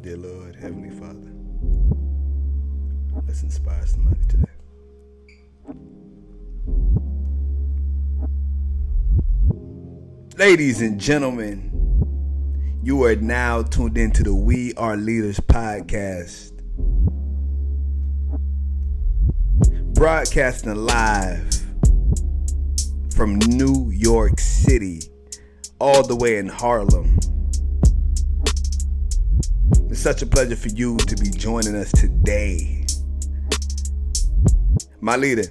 Dear 0.00 0.16
Lord, 0.16 0.54
Heavenly 0.54 0.90
Father, 0.90 1.32
let's 3.26 3.42
inspire 3.42 3.84
somebody 3.84 4.20
today. 4.28 4.44
Ladies 10.36 10.80
and 10.82 11.00
gentlemen, 11.00 12.80
you 12.80 13.02
are 13.02 13.16
now 13.16 13.62
tuned 13.62 13.98
into 13.98 14.22
the 14.22 14.32
We 14.32 14.72
Are 14.74 14.96
Leaders 14.96 15.40
podcast. 15.40 16.52
Broadcasting 19.94 20.76
live 20.76 21.60
from 23.16 23.40
New 23.40 23.90
York 23.90 24.38
City, 24.38 25.00
all 25.80 26.06
the 26.06 26.14
way 26.14 26.38
in 26.38 26.48
Harlem. 26.48 27.17
Such 30.08 30.22
a 30.22 30.26
pleasure 30.26 30.56
for 30.56 30.68
you 30.68 30.96
to 30.96 31.16
be 31.16 31.28
joining 31.28 31.76
us 31.76 31.92
today. 31.92 32.86
My 35.02 35.16
leader, 35.16 35.44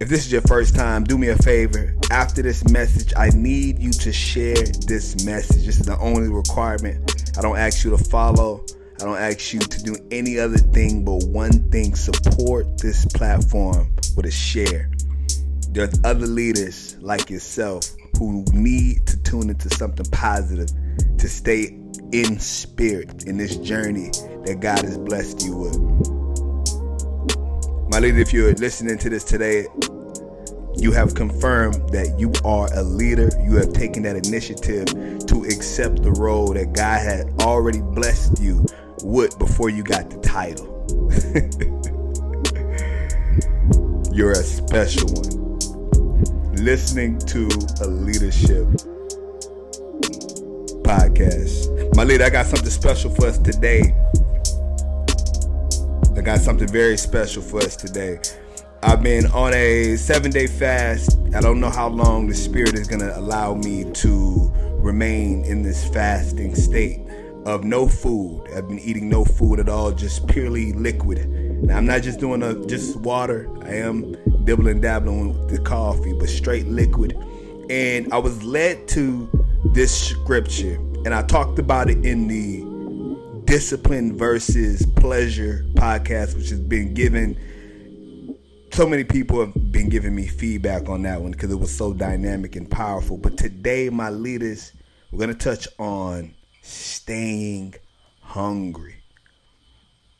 if 0.00 0.08
this 0.08 0.26
is 0.26 0.32
your 0.32 0.40
first 0.40 0.74
time, 0.74 1.04
do 1.04 1.16
me 1.16 1.28
a 1.28 1.36
favor. 1.36 1.94
After 2.10 2.42
this 2.42 2.68
message, 2.70 3.12
I 3.16 3.28
need 3.28 3.78
you 3.78 3.92
to 3.92 4.12
share 4.12 4.60
this 4.88 5.24
message. 5.24 5.66
This 5.66 5.78
is 5.78 5.86
the 5.86 5.96
only 5.98 6.30
requirement. 6.30 7.30
I 7.38 7.42
don't 7.42 7.56
ask 7.56 7.84
you 7.84 7.90
to 7.90 7.98
follow. 7.98 8.64
I 9.00 9.04
don't 9.04 9.18
ask 9.18 9.52
you 9.52 9.60
to 9.60 9.82
do 9.84 9.94
any 10.10 10.36
other 10.36 10.58
thing 10.58 11.04
but 11.04 11.22
one 11.28 11.70
thing 11.70 11.94
support 11.94 12.78
this 12.78 13.06
platform 13.06 13.94
with 14.16 14.26
a 14.26 14.32
share. 14.32 14.90
There's 15.70 15.96
other 16.02 16.26
leaders 16.26 16.96
like 17.00 17.30
yourself 17.30 17.84
who 18.18 18.44
need 18.52 19.06
to 19.06 19.22
tune 19.22 19.48
into 19.48 19.70
something 19.70 20.06
positive 20.06 20.70
to 21.18 21.28
stay 21.28 21.78
in 22.14 22.38
spirit 22.38 23.24
in 23.24 23.36
this 23.36 23.56
journey 23.56 24.08
that 24.46 24.58
God 24.60 24.78
has 24.84 24.96
blessed 24.96 25.44
you 25.44 25.56
with. 25.56 25.76
My 27.90 27.98
leader, 27.98 28.18
if 28.18 28.32
you're 28.32 28.54
listening 28.54 28.98
to 28.98 29.10
this 29.10 29.24
today, 29.24 29.66
you 30.76 30.92
have 30.92 31.16
confirmed 31.16 31.88
that 31.88 32.14
you 32.16 32.32
are 32.44 32.72
a 32.72 32.84
leader. 32.84 33.30
You 33.42 33.56
have 33.56 33.72
taken 33.72 34.04
that 34.04 34.14
initiative 34.28 34.86
to 35.26 35.44
accept 35.46 36.04
the 36.04 36.12
role 36.12 36.52
that 36.52 36.72
God 36.72 37.02
had 37.02 37.32
already 37.40 37.80
blessed 37.80 38.40
you 38.40 38.64
with 39.02 39.36
before 39.40 39.70
you 39.70 39.82
got 39.82 40.08
the 40.08 40.20
title. 40.20 40.70
You're 44.14 44.32
a 44.32 44.36
special 44.36 45.08
one. 45.08 46.54
Listening 46.64 47.18
to 47.18 47.48
a 47.82 47.88
leadership 47.88 48.68
podcast. 50.84 51.73
My 51.94 52.02
leader, 52.02 52.24
I 52.24 52.30
got 52.30 52.46
something 52.46 52.70
special 52.70 53.08
for 53.08 53.26
us 53.26 53.38
today. 53.38 53.94
I 56.16 56.20
got 56.22 56.40
something 56.40 56.66
very 56.66 56.96
special 56.96 57.40
for 57.40 57.58
us 57.58 57.76
today. 57.76 58.18
I've 58.82 59.00
been 59.00 59.26
on 59.26 59.54
a 59.54 59.94
seven 59.94 60.32
day 60.32 60.48
fast. 60.48 61.16
I 61.36 61.40
don't 61.40 61.60
know 61.60 61.70
how 61.70 61.88
long 61.88 62.26
the 62.26 62.34
Spirit 62.34 62.74
is 62.74 62.88
going 62.88 63.00
to 63.00 63.16
allow 63.16 63.54
me 63.54 63.84
to 63.92 64.52
remain 64.72 65.44
in 65.44 65.62
this 65.62 65.88
fasting 65.88 66.56
state 66.56 67.00
of 67.46 67.62
no 67.62 67.86
food. 67.86 68.44
I've 68.56 68.66
been 68.66 68.80
eating 68.80 69.08
no 69.08 69.24
food 69.24 69.60
at 69.60 69.68
all, 69.68 69.92
just 69.92 70.26
purely 70.26 70.72
liquid. 70.72 71.28
Now, 71.28 71.76
I'm 71.76 71.86
not 71.86 72.02
just 72.02 72.18
doing 72.18 72.42
a, 72.42 72.66
just 72.66 72.96
water. 72.96 73.48
I 73.62 73.76
am 73.76 74.16
dibbling 74.44 74.80
dabbling 74.80 75.28
with 75.28 75.48
the 75.48 75.62
coffee, 75.62 76.12
but 76.12 76.28
straight 76.28 76.66
liquid. 76.66 77.16
And 77.70 78.12
I 78.12 78.18
was 78.18 78.42
led 78.42 78.88
to 78.88 79.28
this 79.66 80.08
scripture, 80.08 80.78
and 81.04 81.14
I 81.14 81.22
talked 81.22 81.58
about 81.58 81.90
it 81.90 82.04
in 82.04 82.28
the 82.28 83.42
discipline 83.44 84.16
versus 84.16 84.86
pleasure 84.96 85.64
podcast, 85.74 86.36
which 86.36 86.48
has 86.50 86.60
been 86.60 86.94
given 86.94 87.38
so 88.74 88.88
many 88.88 89.04
people 89.04 89.38
have 89.38 89.54
been 89.70 89.88
giving 89.88 90.16
me 90.16 90.26
feedback 90.26 90.88
on 90.88 91.02
that 91.02 91.20
one 91.22 91.30
because 91.30 91.52
it 91.52 91.56
was 91.56 91.70
so 91.72 91.92
dynamic 91.92 92.56
and 92.56 92.68
powerful. 92.68 93.16
But 93.16 93.38
today, 93.38 93.88
my 93.88 94.10
leaders, 94.10 94.72
we're 95.12 95.20
going 95.20 95.30
to 95.30 95.36
touch 95.36 95.68
on 95.78 96.34
staying 96.60 97.74
hungry. 98.20 98.96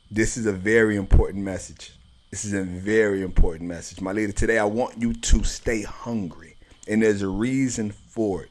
This 0.09 0.37
is 0.37 0.47
a 0.47 0.53
very 0.53 0.95
important 0.95 1.43
message. 1.43 1.99
This 2.31 2.45
is 2.45 2.53
a 2.53 2.63
very 2.63 3.23
important 3.23 3.69
message. 3.69 4.01
My 4.01 4.13
leader, 4.13 4.33
today 4.33 4.59
I 4.59 4.65
want 4.67 5.01
you 5.01 5.15
to 5.15 5.43
stay 5.43 5.83
hungry. 5.83 6.57
And 6.87 7.03
there's 7.03 7.23
a 7.23 7.29
reason 7.29 7.91
for 7.91 8.45
it. 8.45 8.51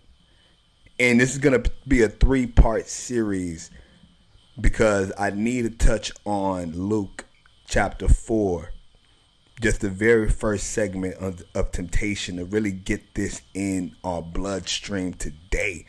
And 0.99 1.19
this 1.19 1.33
is 1.33 1.39
to 1.63 1.71
be 1.87 2.01
a 2.03 2.09
three 2.09 2.47
part 2.47 2.87
series 2.87 3.71
because 4.59 5.11
I 5.17 5.31
need 5.31 5.63
to 5.63 5.69
touch 5.69 6.11
on 6.25 6.73
Luke 6.73 7.25
chapter 7.67 8.07
4 8.07 8.73
just 9.61 9.81
the 9.81 9.89
very 9.89 10.29
first 10.29 10.71
segment 10.71 11.15
of, 11.15 11.43
of 11.55 11.71
temptation 11.71 12.37
to 12.37 12.45
really 12.45 12.71
get 12.71 13.15
this 13.15 13.41
in 13.53 13.95
our 14.03 14.21
bloodstream 14.21 15.13
today. 15.13 15.85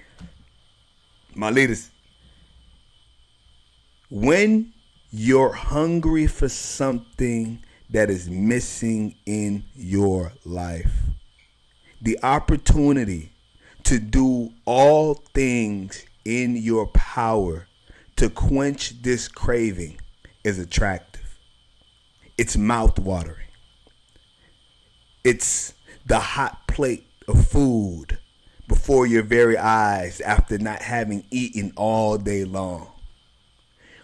My 1.34 1.50
leaders, 1.50 1.90
when 4.10 4.72
you're 5.10 5.52
hungry 5.52 6.26
for 6.26 6.48
something 6.48 7.62
that 7.90 8.10
is 8.10 8.28
missing 8.28 9.16
in 9.26 9.64
your 9.74 10.32
life, 10.44 10.92
the 12.00 12.18
opportunity 12.22 13.33
to 13.84 13.98
do 13.98 14.52
all 14.64 15.14
things 15.34 16.04
in 16.24 16.56
your 16.56 16.86
power 16.88 17.68
to 18.16 18.30
quench 18.30 19.02
this 19.02 19.28
craving 19.28 20.00
is 20.42 20.58
attractive. 20.58 21.38
It's 22.36 22.56
mouth-watering. 22.56 23.46
It's 25.22 25.74
the 26.06 26.18
hot 26.18 26.66
plate 26.66 27.06
of 27.28 27.46
food 27.46 28.18
before 28.68 29.06
your 29.06 29.22
very 29.22 29.56
eyes 29.56 30.20
after 30.20 30.58
not 30.58 30.82
having 30.82 31.24
eaten 31.30 31.72
all 31.76 32.18
day 32.18 32.44
long. 32.44 32.90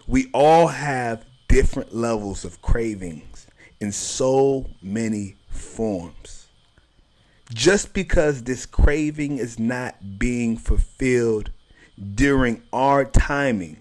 We 0.07 0.29
all 0.33 0.67
have 0.67 1.25
different 1.47 1.93
levels 1.93 2.45
of 2.45 2.61
cravings 2.61 3.47
in 3.79 3.91
so 3.91 4.69
many 4.81 5.35
forms. 5.47 6.40
Just 7.53 7.93
because 7.93 8.43
this 8.43 8.65
craving 8.65 9.37
is 9.37 9.59
not 9.59 10.17
being 10.17 10.57
fulfilled 10.57 11.51
during 12.15 12.61
our 12.71 13.05
timing 13.05 13.77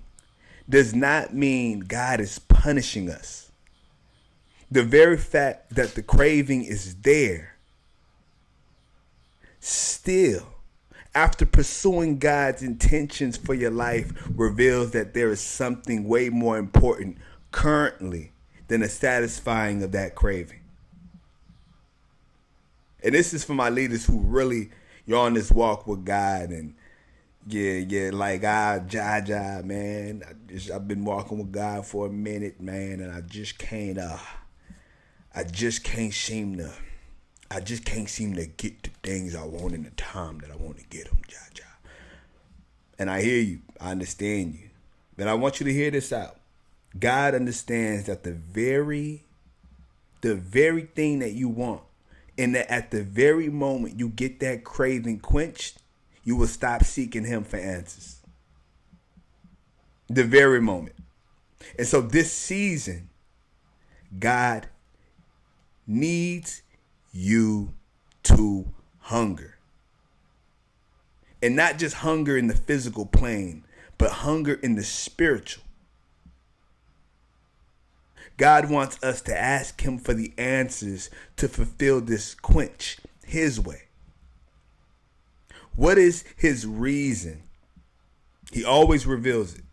does 0.69 0.95
not 0.95 1.35
mean 1.35 1.81
God 1.81 2.21
is 2.21 2.39
punishing 2.39 3.11
us 3.11 3.51
the 4.71 4.83
very 4.83 5.17
fact 5.17 5.75
that 5.75 5.95
the 5.95 6.03
craving 6.03 6.65
is 6.65 6.95
there 6.97 7.57
still 9.59 10.47
after 11.15 11.45
pursuing 11.45 12.19
God's 12.19 12.63
intentions 12.63 13.37
for 13.37 13.53
your 13.53 13.73
life 13.73 14.13
reveals 14.35 14.93
that 14.93 15.13
there 15.13 15.31
is 15.31 15.41
something 15.41 16.05
way 16.05 16.29
more 16.29 16.57
important 16.57 17.19
currently 17.51 18.33
than 18.69 18.81
the 18.81 18.89
satisfying 18.89 19.83
of 19.83 19.91
that 19.91 20.15
craving. 20.15 20.60
And 23.03 23.15
this 23.15 23.33
is 23.33 23.45
for 23.45 23.55
my 23.55 23.71
leaders 23.71 24.07
who 24.07 24.19
really 24.21 24.71
you're 25.07 25.19
on 25.19 25.35
this 25.35 25.51
walk 25.51 25.87
with 25.87 26.05
God 26.05 26.51
and 26.51 26.75
yeah, 27.47 27.85
yeah, 27.89 28.11
like 28.13 28.45
I 28.45 28.81
Jaja, 28.87 29.65
man. 29.65 30.23
I 30.29 30.33
just 30.53 30.71
I've 30.71 30.87
been 30.87 31.05
walking 31.05 31.39
with 31.39 31.51
God 31.51 31.87
for 31.87 32.07
a 32.07 32.11
minute, 32.11 32.61
man, 32.61 33.01
and 33.01 33.11
I 33.11 33.23
just 33.23 33.59
can't 33.59 33.99
uh 33.99 34.19
I 35.35 35.45
just 35.45 35.83
can't 35.83 36.13
seem 36.13 36.59
to 36.59 36.73
I 37.51 37.61
just 37.61 37.85
can't 37.85 38.09
seem 38.09 38.35
to 38.35 38.47
get 38.47 38.83
the 38.83 38.91
things 39.03 39.35
I 39.35 39.45
want 39.45 39.75
in 39.75 39.85
the 39.85 39.91
time 39.91 40.39
that 40.39 40.51
I 40.51 40.57
want 40.57 40.79
to 40.79 40.85
get 40.85 41.07
them, 41.07 41.19
ja, 41.29 41.39
ja. 41.57 41.65
And 42.99 43.11
I 43.11 43.23
hear 43.23 43.41
you. 43.41 43.61
I 43.81 43.91
understand 43.91 44.55
you. 44.55 44.69
But 45.17 45.27
I 45.27 45.35
want 45.35 45.59
you 45.59 45.65
to 45.65 45.73
hear 45.73 45.91
this 45.91 46.13
out. 46.13 46.37
God 46.99 47.35
understands 47.35 48.07
that 48.07 48.23
the 48.23 48.33
very 48.33 49.25
the 50.21 50.35
very 50.35 50.83
thing 50.83 51.21
that 51.21 51.33
you 51.33 51.49
want 51.49 51.83
and 52.41 52.55
that 52.55 52.73
at 52.73 52.91
the 52.91 53.03
very 53.03 53.51
moment 53.51 53.99
you 53.99 54.09
get 54.09 54.41
that 54.41 54.65
craving 54.65 55.21
quenched, 55.21 55.77
you 56.25 56.35
will 56.35 56.47
stop 56.47 56.83
seeking 56.85 57.27
him 57.27 57.45
for 57.45 57.59
answers. 57.59 58.17
The 60.09 60.25
very 60.25 60.59
moment. 60.63 60.97
And 61.77 61.87
so 61.87 62.01
this 62.01 62.33
season, 62.33 63.11
God 64.19 64.69
needs 65.87 66.63
you 67.13 67.75
to 68.23 68.73
hunger. 69.01 69.59
And 71.43 71.55
not 71.55 71.77
just 71.77 71.97
hunger 71.97 72.39
in 72.39 72.47
the 72.47 72.57
physical 72.57 73.05
plane, 73.05 73.65
but 73.99 74.11
hunger 74.11 74.55
in 74.55 74.77
the 74.77 74.85
spiritual. 74.85 75.65
God 78.41 78.71
wants 78.71 78.99
us 79.03 79.21
to 79.23 79.39
ask 79.39 79.83
Him 79.83 79.99
for 79.99 80.15
the 80.15 80.33
answers 80.39 81.11
to 81.37 81.47
fulfill 81.47 82.01
this 82.01 82.35
quench 82.35 82.97
His 83.27 83.61
way. 83.61 83.83
What 85.77 85.99
is 85.99 86.25
His 86.39 86.67
reason? 86.67 87.43
He 88.51 88.65
always 88.65 89.07
reveals 89.07 89.57
it. 89.57 89.65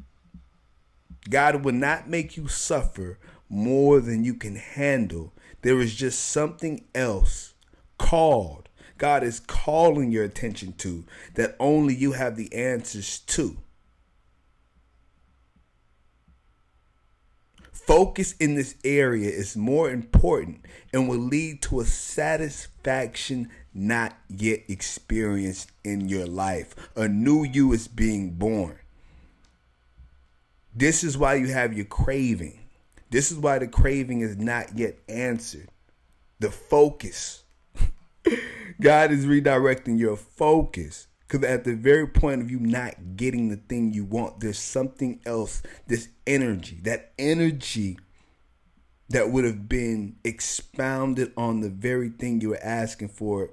God 1.30 1.64
will 1.64 1.76
not 1.76 2.10
make 2.10 2.36
you 2.36 2.50
suffer 2.50 3.18
more 3.48 4.02
than 4.02 4.26
you 4.26 4.34
can 4.34 4.58
handle. 4.58 5.32
There 5.62 5.80
is 5.80 5.96
just 5.96 6.20
something 6.20 6.84
else 6.94 7.54
called. 7.98 8.68
God 8.98 9.24
is 9.24 9.40
calling 9.40 10.12
your 10.12 10.26
attention 10.26 10.74
to 10.80 11.06
that 11.36 11.56
only 11.58 11.96
you 11.96 12.12
have 12.12 12.36
the 12.36 12.54
answers 12.54 13.20
to. 13.20 13.60
Focus 17.88 18.34
in 18.34 18.56
this 18.56 18.76
area 18.84 19.30
is 19.30 19.56
more 19.56 19.90
important 19.90 20.60
and 20.92 21.08
will 21.08 21.18
lead 21.18 21.62
to 21.62 21.80
a 21.80 21.86
satisfaction 21.86 23.50
not 23.74 24.14
yet 24.28 24.60
experienced 24.68 25.72
in 25.86 26.10
your 26.10 26.26
life. 26.26 26.76
A 26.98 27.08
new 27.08 27.46
you 27.46 27.72
is 27.72 27.88
being 27.88 28.32
born. 28.32 28.78
This 30.76 31.02
is 31.02 31.18
why 31.18 31.36
you 31.36 31.48
have 31.48 31.74
your 31.74 31.86
craving. 31.86 32.60
This 33.10 33.32
is 33.32 33.38
why 33.38 33.58
the 33.58 33.68
craving 33.68 34.20
is 34.20 34.36
not 34.36 34.78
yet 34.78 35.00
answered. 35.08 35.70
The 36.40 36.52
focus. 36.52 37.46
God 38.82 39.12
is 39.14 39.26
redirecting 39.26 39.98
your 39.98 40.18
focus. 40.18 41.08
Because 41.28 41.48
at 41.48 41.66
the 41.66 41.76
very 41.76 42.08
point 42.08 42.42
of 42.42 42.50
you 42.50 42.60
not 42.60 43.18
getting 43.18 43.50
the 43.50 43.58
thing 43.58 43.94
you 43.94 44.06
want, 44.06 44.40
there's 44.40 44.60
something 44.60 45.20
else, 45.26 45.62
this 45.88 46.08
energy, 46.26 46.80
that 46.84 47.12
energy 47.20 47.98
that 49.10 49.30
would 49.32 49.44
have 49.44 49.68
been 49.68 50.16
expounded 50.24 51.34
on 51.36 51.62
the 51.62 51.70
very 51.70 52.10
thing 52.10 52.40
you 52.40 52.50
were 52.50 52.64
asking 52.64 53.10
for, 53.10 53.52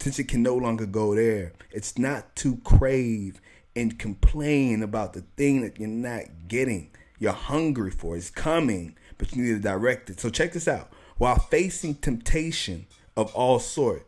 since 0.00 0.18
it 0.18 0.28
can 0.28 0.42
no 0.42 0.54
longer 0.54 0.84
go 0.86 1.14
there. 1.14 1.52
It's 1.70 1.96
not 1.96 2.36
to 2.36 2.56
crave 2.58 3.40
and 3.74 3.98
complain 3.98 4.82
about 4.82 5.14
the 5.14 5.24
thing 5.36 5.62
that 5.62 5.78
you're 5.78 5.88
not 5.88 6.24
getting. 6.48 6.90
You're 7.18 7.32
hungry 7.32 7.90
for. 7.90 8.16
It's 8.16 8.30
coming, 8.30 8.96
but 9.16 9.32
you 9.32 9.42
need 9.44 9.54
to 9.54 9.60
direct 9.60 10.10
it. 10.10 10.20
So 10.20 10.28
check 10.28 10.52
this 10.52 10.68
out. 10.68 10.92
While 11.16 11.38
facing 11.38 11.94
temptation 11.94 12.86
of 13.16 13.34
all 13.34 13.60
sort, 13.60 14.06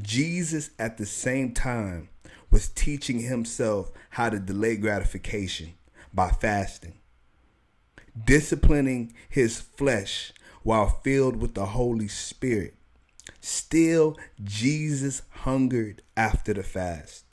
Jesus 0.00 0.70
at 0.78 0.98
the 0.98 1.06
same 1.06 1.52
time 1.52 2.08
was 2.50 2.68
teaching 2.68 3.20
himself 3.20 3.90
how 4.10 4.30
to 4.30 4.38
delay 4.38 4.76
gratification 4.76 5.74
by 6.12 6.30
fasting, 6.30 6.94
disciplining 8.24 9.12
his 9.28 9.60
flesh 9.60 10.32
while 10.62 10.88
filled 10.88 11.36
with 11.36 11.54
the 11.54 11.66
Holy 11.66 12.08
Spirit. 12.08 12.74
Still, 13.40 14.16
Jesus 14.42 15.22
hungered 15.30 16.02
after 16.16 16.52
the 16.52 16.62
fast. 16.62 17.24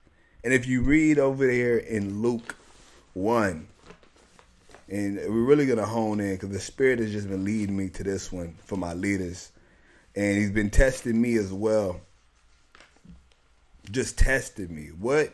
And 0.44 0.54
if 0.54 0.68
you 0.68 0.82
read 0.82 1.20
over 1.20 1.48
there 1.48 1.78
in 1.78 2.22
Luke 2.22 2.56
1, 3.14 3.68
and 4.90 5.16
we're 5.16 5.46
really 5.46 5.66
going 5.66 5.80
to 5.80 5.86
hone 5.86 6.20
in 6.20 6.36
because 6.36 6.50
the 6.50 6.60
Spirit 6.60 7.00
has 7.00 7.12
just 7.12 7.30
been 7.30 7.46
leading 7.46 7.76
me 7.76 7.90
to 7.90 8.04
this 8.04 8.32
one 8.32 8.56
for 8.66 8.76
my 8.76 8.94
leaders. 8.94 9.52
And 10.16 10.38
He's 10.38 10.52
been 10.52 10.70
testing 10.70 11.20
me 11.20 11.36
as 11.36 11.52
well 11.52 12.02
just 13.92 14.18
tested 14.18 14.72
me. 14.72 14.88
What 14.88 15.34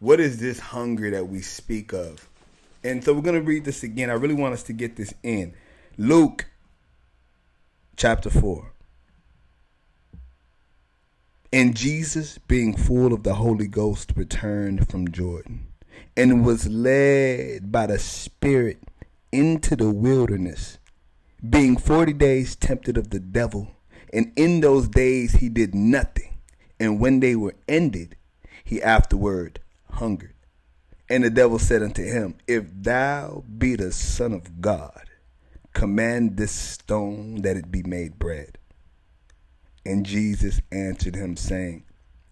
what 0.00 0.20
is 0.20 0.38
this 0.38 0.58
hunger 0.58 1.10
that 1.10 1.28
we 1.28 1.40
speak 1.40 1.92
of? 1.92 2.28
And 2.82 3.02
so 3.02 3.14
we're 3.14 3.22
going 3.22 3.36
to 3.36 3.42
read 3.42 3.64
this 3.64 3.82
again. 3.82 4.10
I 4.10 4.14
really 4.14 4.34
want 4.34 4.52
us 4.52 4.62
to 4.64 4.74
get 4.74 4.96
this 4.96 5.14
in. 5.22 5.54
Luke 5.96 6.46
chapter 7.96 8.28
4. 8.28 8.70
And 11.54 11.74
Jesus, 11.74 12.36
being 12.36 12.76
full 12.76 13.14
of 13.14 13.22
the 13.22 13.34
Holy 13.34 13.68
Ghost, 13.68 14.12
returned 14.16 14.90
from 14.90 15.10
Jordan 15.10 15.68
and 16.16 16.44
was 16.44 16.66
led 16.66 17.72
by 17.72 17.86
the 17.86 17.98
Spirit 17.98 18.82
into 19.32 19.74
the 19.74 19.90
wilderness, 19.90 20.78
being 21.48 21.76
40 21.76 22.12
days 22.12 22.56
tempted 22.56 22.98
of 22.98 23.10
the 23.10 23.20
devil. 23.20 23.68
And 24.12 24.32
in 24.36 24.60
those 24.60 24.88
days 24.88 25.36
he 25.36 25.48
did 25.48 25.74
nothing 25.74 26.33
and 26.78 27.00
when 27.00 27.20
they 27.20 27.36
were 27.36 27.54
ended, 27.68 28.16
he 28.64 28.82
afterward 28.82 29.60
hungered. 29.90 30.34
And 31.08 31.22
the 31.22 31.30
devil 31.30 31.58
said 31.58 31.82
unto 31.82 32.02
him, 32.02 32.36
If 32.46 32.64
thou 32.72 33.44
be 33.58 33.76
the 33.76 33.92
Son 33.92 34.32
of 34.32 34.60
God, 34.60 35.04
command 35.72 36.36
this 36.36 36.52
stone 36.52 37.42
that 37.42 37.56
it 37.56 37.70
be 37.70 37.82
made 37.82 38.18
bread. 38.18 38.58
And 39.84 40.06
Jesus 40.06 40.60
answered 40.72 41.14
him, 41.14 41.36
saying, 41.36 41.84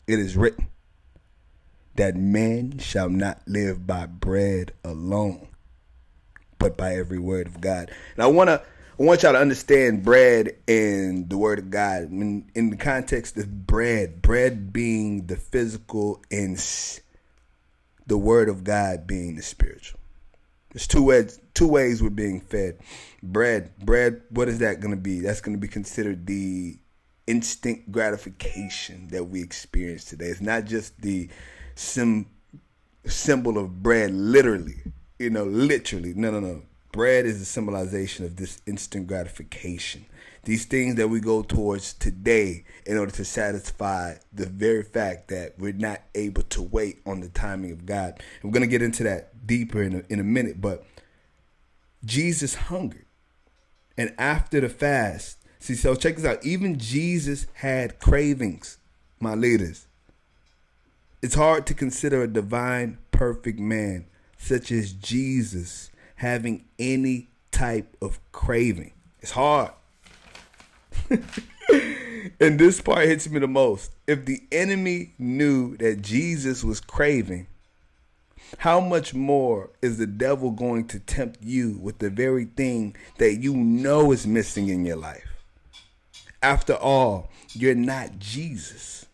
It 0.06 0.18
is 0.18 0.36
written, 0.36 0.68
that 1.96 2.16
man 2.16 2.78
shall 2.78 3.10
not 3.10 3.42
live 3.46 3.86
by 3.86 4.06
bread 4.06 4.72
alone, 4.82 5.48
but 6.58 6.76
by 6.76 6.94
every 6.94 7.18
word 7.18 7.46
of 7.46 7.60
God. 7.60 7.90
And 8.14 8.22
I 8.22 8.28
want 8.28 8.48
to 8.48 8.62
I 9.02 9.04
want 9.04 9.25
y'all 9.25 9.32
to 9.32 9.40
understand 9.40 10.04
bread 10.04 10.58
and 10.69 11.28
the 11.28 11.37
word 11.37 11.58
of 11.58 11.70
God 11.70 12.02
in, 12.02 12.49
in 12.54 12.70
the 12.70 12.76
context 12.76 13.37
of 13.37 13.66
bread, 13.66 14.22
bread 14.22 14.72
being 14.72 15.26
the 15.26 15.34
physical 15.34 16.22
and 16.31 16.56
the 18.06 18.16
word 18.16 18.49
of 18.49 18.62
God 18.62 19.08
being 19.08 19.34
the 19.34 19.43
spiritual. 19.43 19.99
There's 20.72 20.87
two 20.87 21.02
ways 21.02 21.40
two 21.52 21.66
ways 21.66 22.00
we're 22.00 22.10
being 22.10 22.40
fed. 22.40 22.78
Bread, 23.25 23.76
bread, 23.78 24.22
what 24.31 24.49
is 24.49 24.60
that 24.60 24.78
going 24.78 24.94
to 24.94 25.00
be? 25.00 25.19
That's 25.19 25.40
going 25.40 25.56
to 25.56 25.60
be 25.60 25.66
considered 25.66 26.25
the 26.25 26.78
instant 27.26 27.90
gratification 27.90 29.08
that 29.08 29.25
we 29.25 29.43
experience 29.43 30.05
today. 30.05 30.26
It's 30.26 30.40
not 30.40 30.64
just 30.64 31.02
the 31.02 31.28
sim, 31.75 32.26
symbol 33.05 33.58
of 33.58 33.82
bread 33.82 34.12
literally, 34.12 34.81
you 35.19 35.31
know, 35.31 35.43
literally. 35.43 36.14
No, 36.14 36.31
no, 36.31 36.38
no 36.38 36.62
bread 36.92 37.26
is 37.26 37.40
a 37.40 37.44
symbolization 37.44 38.24
of 38.24 38.36
this 38.36 38.60
instant 38.66 39.06
gratification. 39.06 40.06
These 40.44 40.66
things 40.66 40.96
that 40.96 41.08
we 41.08 41.20
go 41.20 41.42
towards 41.42 41.94
today 41.94 42.64
in 42.84 42.98
order 42.98 43.12
to 43.12 43.24
satisfy 43.24 44.16
the 44.32 44.46
very 44.46 44.82
fact 44.82 45.28
that 45.28 45.54
we're 45.58 45.72
not 45.72 46.02
able 46.14 46.42
to 46.42 46.62
wait 46.62 47.00
on 47.06 47.20
the 47.20 47.28
timing 47.28 47.70
of 47.70 47.86
God. 47.86 48.20
And 48.42 48.50
we're 48.50 48.58
going 48.58 48.68
to 48.68 48.70
get 48.70 48.82
into 48.82 49.04
that 49.04 49.46
deeper 49.46 49.82
in 49.82 49.94
a, 49.94 50.02
in 50.12 50.20
a 50.20 50.24
minute, 50.24 50.60
but 50.60 50.84
Jesus 52.04 52.54
hungered. 52.54 53.06
And 53.96 54.14
after 54.18 54.60
the 54.60 54.68
fast, 54.68 55.38
see, 55.60 55.74
so 55.74 55.94
check 55.94 56.16
this 56.16 56.24
out. 56.24 56.44
Even 56.44 56.78
Jesus 56.78 57.46
had 57.54 58.00
cravings, 58.00 58.78
my 59.20 59.34
leaders. 59.34 59.86
It's 61.22 61.36
hard 61.36 61.66
to 61.66 61.74
consider 61.74 62.22
a 62.22 62.28
divine, 62.28 62.98
perfect 63.12 63.60
man 63.60 64.06
such 64.36 64.72
as 64.72 64.92
Jesus 64.92 65.91
having 66.22 66.64
any 66.78 67.26
type 67.50 67.96
of 68.00 68.20
craving. 68.31 68.93
It's 69.19 69.32
hard. 69.32 69.72
and 71.10 72.60
this 72.60 72.81
part 72.81 73.06
hits 73.06 73.29
me 73.29 73.41
the 73.41 73.48
most. 73.48 73.91
If 74.06 74.24
the 74.24 74.41
enemy 74.52 75.14
knew 75.19 75.76
that 75.79 76.00
Jesus 76.00 76.62
was 76.62 76.81
craving, 76.81 77.48
how 78.58 78.79
much 78.79 79.14
more 79.14 79.70
is 79.82 79.98
the 79.98 80.06
devil 80.06 80.52
going 80.52 80.86
to 80.88 81.00
tempt 81.00 81.43
you 81.43 81.76
with 81.82 81.98
the 81.98 82.08
very 82.08 82.44
thing 82.44 82.94
that 83.19 83.43
you 83.43 83.56
know 83.56 84.12
is 84.12 84.24
missing 84.24 84.69
in 84.69 84.84
your 84.84 84.98
life? 84.98 85.26
After 86.41 86.74
all, 86.74 87.31
you're 87.52 87.74
not 87.74 88.20
Jesus. 88.20 89.06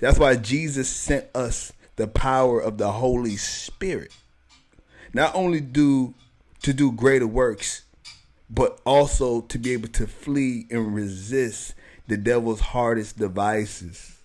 That's 0.00 0.18
why 0.18 0.36
Jesus 0.36 0.88
sent 0.88 1.26
us 1.34 1.74
the 1.96 2.06
power 2.06 2.58
of 2.58 2.78
the 2.78 2.92
Holy 2.92 3.36
Spirit 3.36 4.14
not 5.14 5.34
only 5.34 5.60
do 5.60 6.12
to 6.62 6.72
do 6.72 6.92
greater 6.92 7.26
works, 7.26 7.82
but 8.50 8.80
also 8.84 9.40
to 9.42 9.58
be 9.58 9.72
able 9.72 9.88
to 9.88 10.06
flee 10.06 10.66
and 10.70 10.94
resist 10.94 11.74
the 12.06 12.16
devil's 12.16 12.60
hardest 12.60 13.18
devices. 13.18 14.18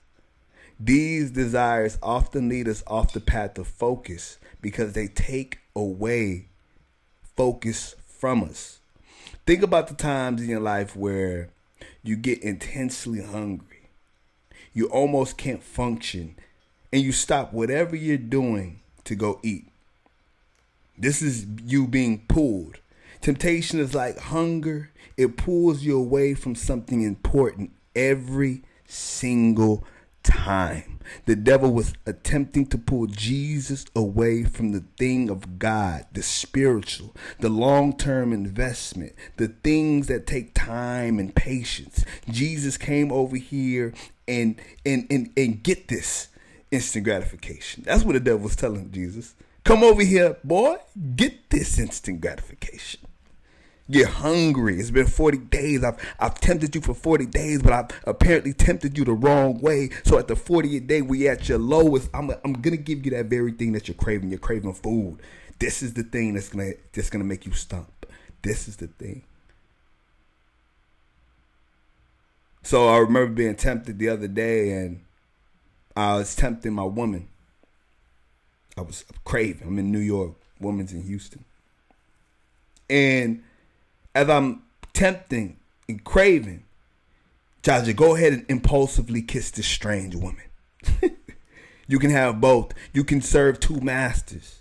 These 0.80 1.32
desires 1.32 1.98
often 2.02 2.50
lead 2.50 2.68
us 2.68 2.84
off 2.88 3.14
the 3.14 3.22
path 3.22 3.58
of 3.58 3.68
focus 3.68 4.38
because 4.62 4.94
they 4.94 5.08
take 5.08 5.60
away 5.76 6.48
focus 7.36 7.96
from 8.08 8.44
us. 8.44 8.80
Think 9.46 9.64
about 9.64 9.88
the 9.88 9.96
times 9.96 10.42
in 10.42 10.50
your 10.50 10.60
life 10.60 10.96
where 10.96 11.50
you 12.04 12.16
get 12.16 12.42
intensely 12.44 13.22
hungry. 13.22 13.90
You 14.74 14.88
almost 14.88 15.38
can't 15.38 15.64
function 15.64 16.36
and 16.92 17.02
you 17.02 17.12
stop 17.12 17.54
whatever 17.54 17.96
you're 17.96 18.18
doing 18.18 18.80
to 19.06 19.16
go 19.16 19.40
eat. 19.44 19.69
This 21.00 21.22
is 21.22 21.46
you 21.64 21.88
being 21.88 22.26
pulled. 22.28 22.80
Temptation 23.22 23.80
is 23.80 23.96
like 23.96 24.18
hunger, 24.18 24.92
it 25.18 25.38
pulls 25.38 25.84
you 25.84 25.98
away 25.98 26.34
from 26.34 26.56
something 26.56 27.02
important 27.02 27.72
every 27.96 28.64
single 28.86 29.86
time. 30.24 31.00
The 31.26 31.36
devil 31.36 31.74
was 31.74 31.94
attempting 32.06 32.68
to 32.68 32.78
pull 32.78 33.08
Jesus 33.08 33.86
away 33.96 34.44
from 34.44 34.72
the 34.72 34.84
thing 34.98 35.30
of 35.30 35.58
God, 35.58 36.06
the 36.12 36.22
spiritual, 36.22 37.16
the 37.40 37.50
long 37.50 37.98
term 37.98 38.32
investment, 38.32 39.14
the 39.38 39.48
things 39.48 40.08
that 40.08 40.28
take 40.28 40.54
time 40.54 41.18
and 41.18 41.34
patience. 41.34 42.06
Jesus 42.30 42.78
came 42.78 43.12
over 43.12 43.38
here 43.38 43.94
and 44.28 44.60
and 44.86 45.08
and, 45.10 45.32
and 45.36 45.64
get 45.64 45.88
this 45.88 46.28
instant 46.72 47.06
gratification. 47.06 47.84
That's 47.86 48.04
what 48.04 48.14
the 48.14 48.20
devil 48.20 48.44
was 48.44 48.56
telling 48.56 48.92
Jesus. 48.92 49.34
Come 49.64 49.84
over 49.84 50.04
here, 50.04 50.38
boy. 50.44 50.78
Get 51.16 51.50
this 51.50 51.78
instant 51.80 52.22
gratification. 52.22 53.02
You're 53.92 54.08
hungry. 54.08 54.80
It's 54.80 54.92
been 54.92 55.08
40 55.08 55.40
days. 55.40 55.84
I've 55.84 55.98
I've 56.20 56.40
tempted 56.40 56.76
you 56.76 56.82
for 56.82 56.94
40 56.94 57.26
days, 57.26 57.64
but 57.64 57.74
I've 57.74 58.02
apparently 58.06 58.54
tempted 58.54 58.96
you 58.96 59.04
the 59.04 59.14
wrong 59.14 59.60
way. 59.62 59.90
So 60.04 60.20
at 60.20 60.28
the 60.28 60.36
40th 60.36 60.86
day, 60.86 61.02
we 61.02 61.28
at 61.28 61.50
your 61.50 61.58
lowest. 61.58 62.10
I'm 62.14 62.30
I'm 62.46 62.54
gonna 62.54 62.78
give 62.78 63.04
you 63.04 63.12
that 63.12 63.26
very 63.26 63.52
thing 63.52 63.72
that 63.72 63.88
you're 63.88 63.96
craving. 63.96 64.30
You're 64.30 64.38
craving 64.38 64.76
food. 64.76 65.20
This 65.58 65.82
is 65.82 65.96
the 65.96 66.04
thing 66.04 66.36
that's 66.36 66.50
gonna 66.50 66.74
that's 66.94 67.10
gonna 67.10 67.24
make 67.24 67.48
you 67.48 67.54
stump. 67.54 68.06
This 68.44 68.68
is 68.68 68.78
the 68.78 68.88
thing. 68.88 69.24
So 72.62 72.88
I 72.90 73.00
remember 73.00 73.34
being 73.34 73.56
tempted 73.56 73.98
the 73.98 74.10
other 74.10 74.28
day, 74.28 74.72
and 74.72 75.04
I 75.96 76.18
was 76.18 76.36
tempting 76.36 76.74
my 76.74 76.84
woman. 76.84 77.28
I 78.80 78.82
was 78.82 79.04
craving. 79.26 79.68
I'm 79.68 79.78
in 79.78 79.92
New 79.92 80.00
York. 80.00 80.36
Woman's 80.62 80.94
in 80.94 81.04
Houston. 81.04 81.44
And 82.90 83.44
as 84.16 84.30
I'm 84.30 84.64
tempting 84.94 85.58
and 85.90 86.02
craving, 86.02 86.64
Jaja, 87.62 87.94
go 87.94 88.16
ahead 88.16 88.32
and 88.32 88.46
impulsively 88.48 89.22
kiss 89.22 89.52
this 89.52 89.68
strange 89.68 90.16
woman. 90.16 90.46
you 91.88 92.00
can 92.00 92.10
have 92.10 92.40
both. 92.40 92.72
You 92.94 93.04
can 93.04 93.22
serve 93.22 93.60
two 93.60 93.82
masters 93.82 94.60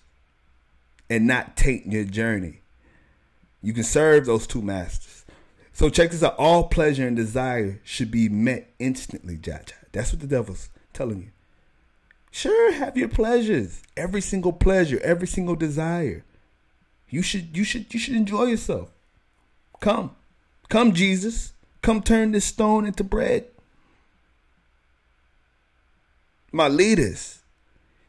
and 1.08 1.28
not 1.28 1.56
taint 1.56 1.86
your 1.86 2.04
journey. 2.04 2.62
You 3.62 3.72
can 3.72 3.84
serve 3.84 4.26
those 4.26 4.48
two 4.48 4.62
masters. 4.62 5.24
So 5.72 5.88
check 5.90 6.10
this 6.10 6.24
out. 6.24 6.34
All 6.38 6.64
pleasure 6.64 7.06
and 7.06 7.16
desire 7.16 7.80
should 7.84 8.10
be 8.10 8.28
met 8.28 8.74
instantly, 8.80 9.36
Jaja. 9.36 9.74
That's 9.92 10.12
what 10.12 10.20
the 10.20 10.26
devil's 10.26 10.70
telling 10.92 11.20
you. 11.20 11.30
Sure, 12.38 12.70
have 12.70 12.96
your 12.96 13.08
pleasures. 13.08 13.82
Every 13.96 14.20
single 14.20 14.52
pleasure, 14.52 15.00
every 15.02 15.26
single 15.26 15.56
desire. 15.56 16.24
You 17.08 17.20
should 17.20 17.56
you 17.56 17.64
should 17.64 17.92
you 17.92 17.98
should 17.98 18.14
enjoy 18.14 18.44
yourself. 18.44 18.92
Come. 19.80 20.14
Come, 20.68 20.92
Jesus. 20.92 21.52
Come 21.82 22.00
turn 22.00 22.30
this 22.30 22.44
stone 22.44 22.86
into 22.86 23.02
bread. 23.02 23.46
My 26.52 26.68
leaders, 26.68 27.42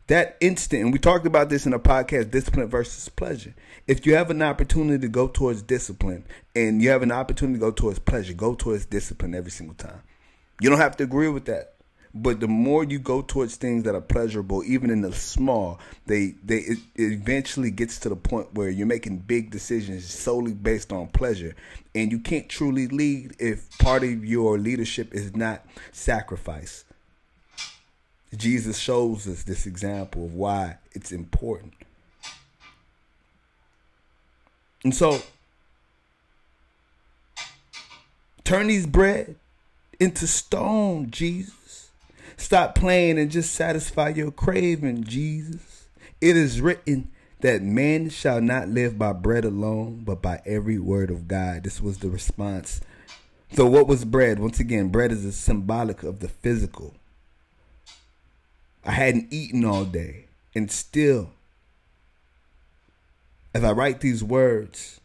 that 0.06 0.38
instant, 0.42 0.84
and 0.84 0.94
we 0.94 1.00
talked 1.00 1.26
about 1.26 1.50
this 1.50 1.66
in 1.66 1.74
a 1.74 1.80
podcast, 1.80 2.30
discipline 2.30 2.68
versus 2.68 3.10
pleasure. 3.10 3.56
If 3.88 4.06
you 4.06 4.14
have 4.14 4.30
an 4.30 4.44
opportunity 4.44 5.00
to 5.00 5.08
go 5.10 5.28
towards 5.28 5.64
discipline 5.64 6.24
and 6.56 6.84
you 6.84 6.92
have 6.92 7.02
an 7.02 7.12
opportunity 7.12 7.58
to 7.58 7.66
go 7.66 7.72
towards 7.72 7.98
pleasure, 7.98 8.34
go 8.34 8.54
towards 8.54 8.86
discipline 8.86 9.34
every 9.34 9.50
single 9.50 9.76
time. 9.76 10.04
You 10.62 10.70
don't 10.70 10.78
have 10.78 10.98
to 10.98 11.04
agree 11.04 11.30
with 11.30 11.46
that. 11.46 11.79
But 12.14 12.40
the 12.40 12.48
more 12.48 12.84
you 12.84 12.98
go 12.98 13.22
towards 13.22 13.56
things 13.56 13.84
that 13.84 13.94
are 13.94 14.02
pleasurable, 14.02 14.64
even 14.64 14.90
in 14.90 15.02
the 15.02 15.14
small, 15.14 15.80
they 16.08 16.34
they 16.44 16.58
it, 16.60 16.80
eventually 16.96 17.70
gets 17.70 18.00
to 18.00 18.10
the 18.10 18.16
point 18.16 18.54
where 18.54 18.70
you're 18.70 18.88
making 18.88 19.20
big 19.20 19.52
decisions 19.52 20.12
solely 20.12 20.54
based 20.54 20.92
on 20.92 21.08
pleasure, 21.08 21.56
and 21.94 22.12
you 22.12 22.20
can't 22.20 22.50
truly 22.50 22.88
lead 22.88 23.36
if 23.38 23.78
part 23.78 24.04
of 24.04 24.26
your 24.26 24.58
leadership 24.58 25.14
is 25.14 25.36
not 25.36 25.64
sacrifice. 25.92 26.84
Jesus 28.36 28.78
shows 28.78 29.28
us 29.28 29.44
this 29.44 29.66
example 29.66 30.26
of 30.26 30.34
why 30.34 30.78
it's 30.94 31.12
important. 31.12 31.74
And 34.84 34.96
so, 34.96 35.22
turn 38.44 38.68
these 38.68 38.88
bread 38.88 39.36
into 40.00 40.26
stone, 40.26 41.12
Jesus. 41.12 41.59
Stop 42.40 42.74
playing 42.74 43.20
and 43.20 43.30
just 43.30 43.54
satisfy 43.54 44.10
your 44.10 44.32
craving, 44.32 45.04
Jesus. 45.04 45.90
It 46.22 46.38
is 46.38 46.62
written 46.62 47.12
that 47.42 47.62
man 47.62 48.10
shall 48.10 48.40
not 48.40 48.70
live 48.70 48.98
by 48.98 49.12
bread 49.12 49.44
alone, 49.44 50.04
but 50.06 50.22
by 50.22 50.42
every 50.46 50.80
word 50.80 51.12
of 51.12 51.28
God. 51.28 51.66
This 51.66 51.82
was 51.82 51.98
the 51.98 52.10
response. 52.10 52.80
So, 53.52 53.66
what 53.66 53.88
was 53.88 54.06
bread? 54.06 54.40
Once 54.40 54.58
again, 54.58 54.88
bread 54.88 55.12
is 55.12 55.26
a 55.26 55.34
symbolic 55.34 56.02
of 56.02 56.22
the 56.22 56.30
physical. 56.30 56.94
I 58.86 58.92
hadn't 58.92 59.34
eaten 59.34 59.66
all 59.66 59.84
day, 59.84 60.28
and 60.56 60.72
still, 60.72 61.32
as 63.54 63.66
I 63.66 63.74
write 63.74 64.00
these 64.00 64.24
words, 64.24 65.02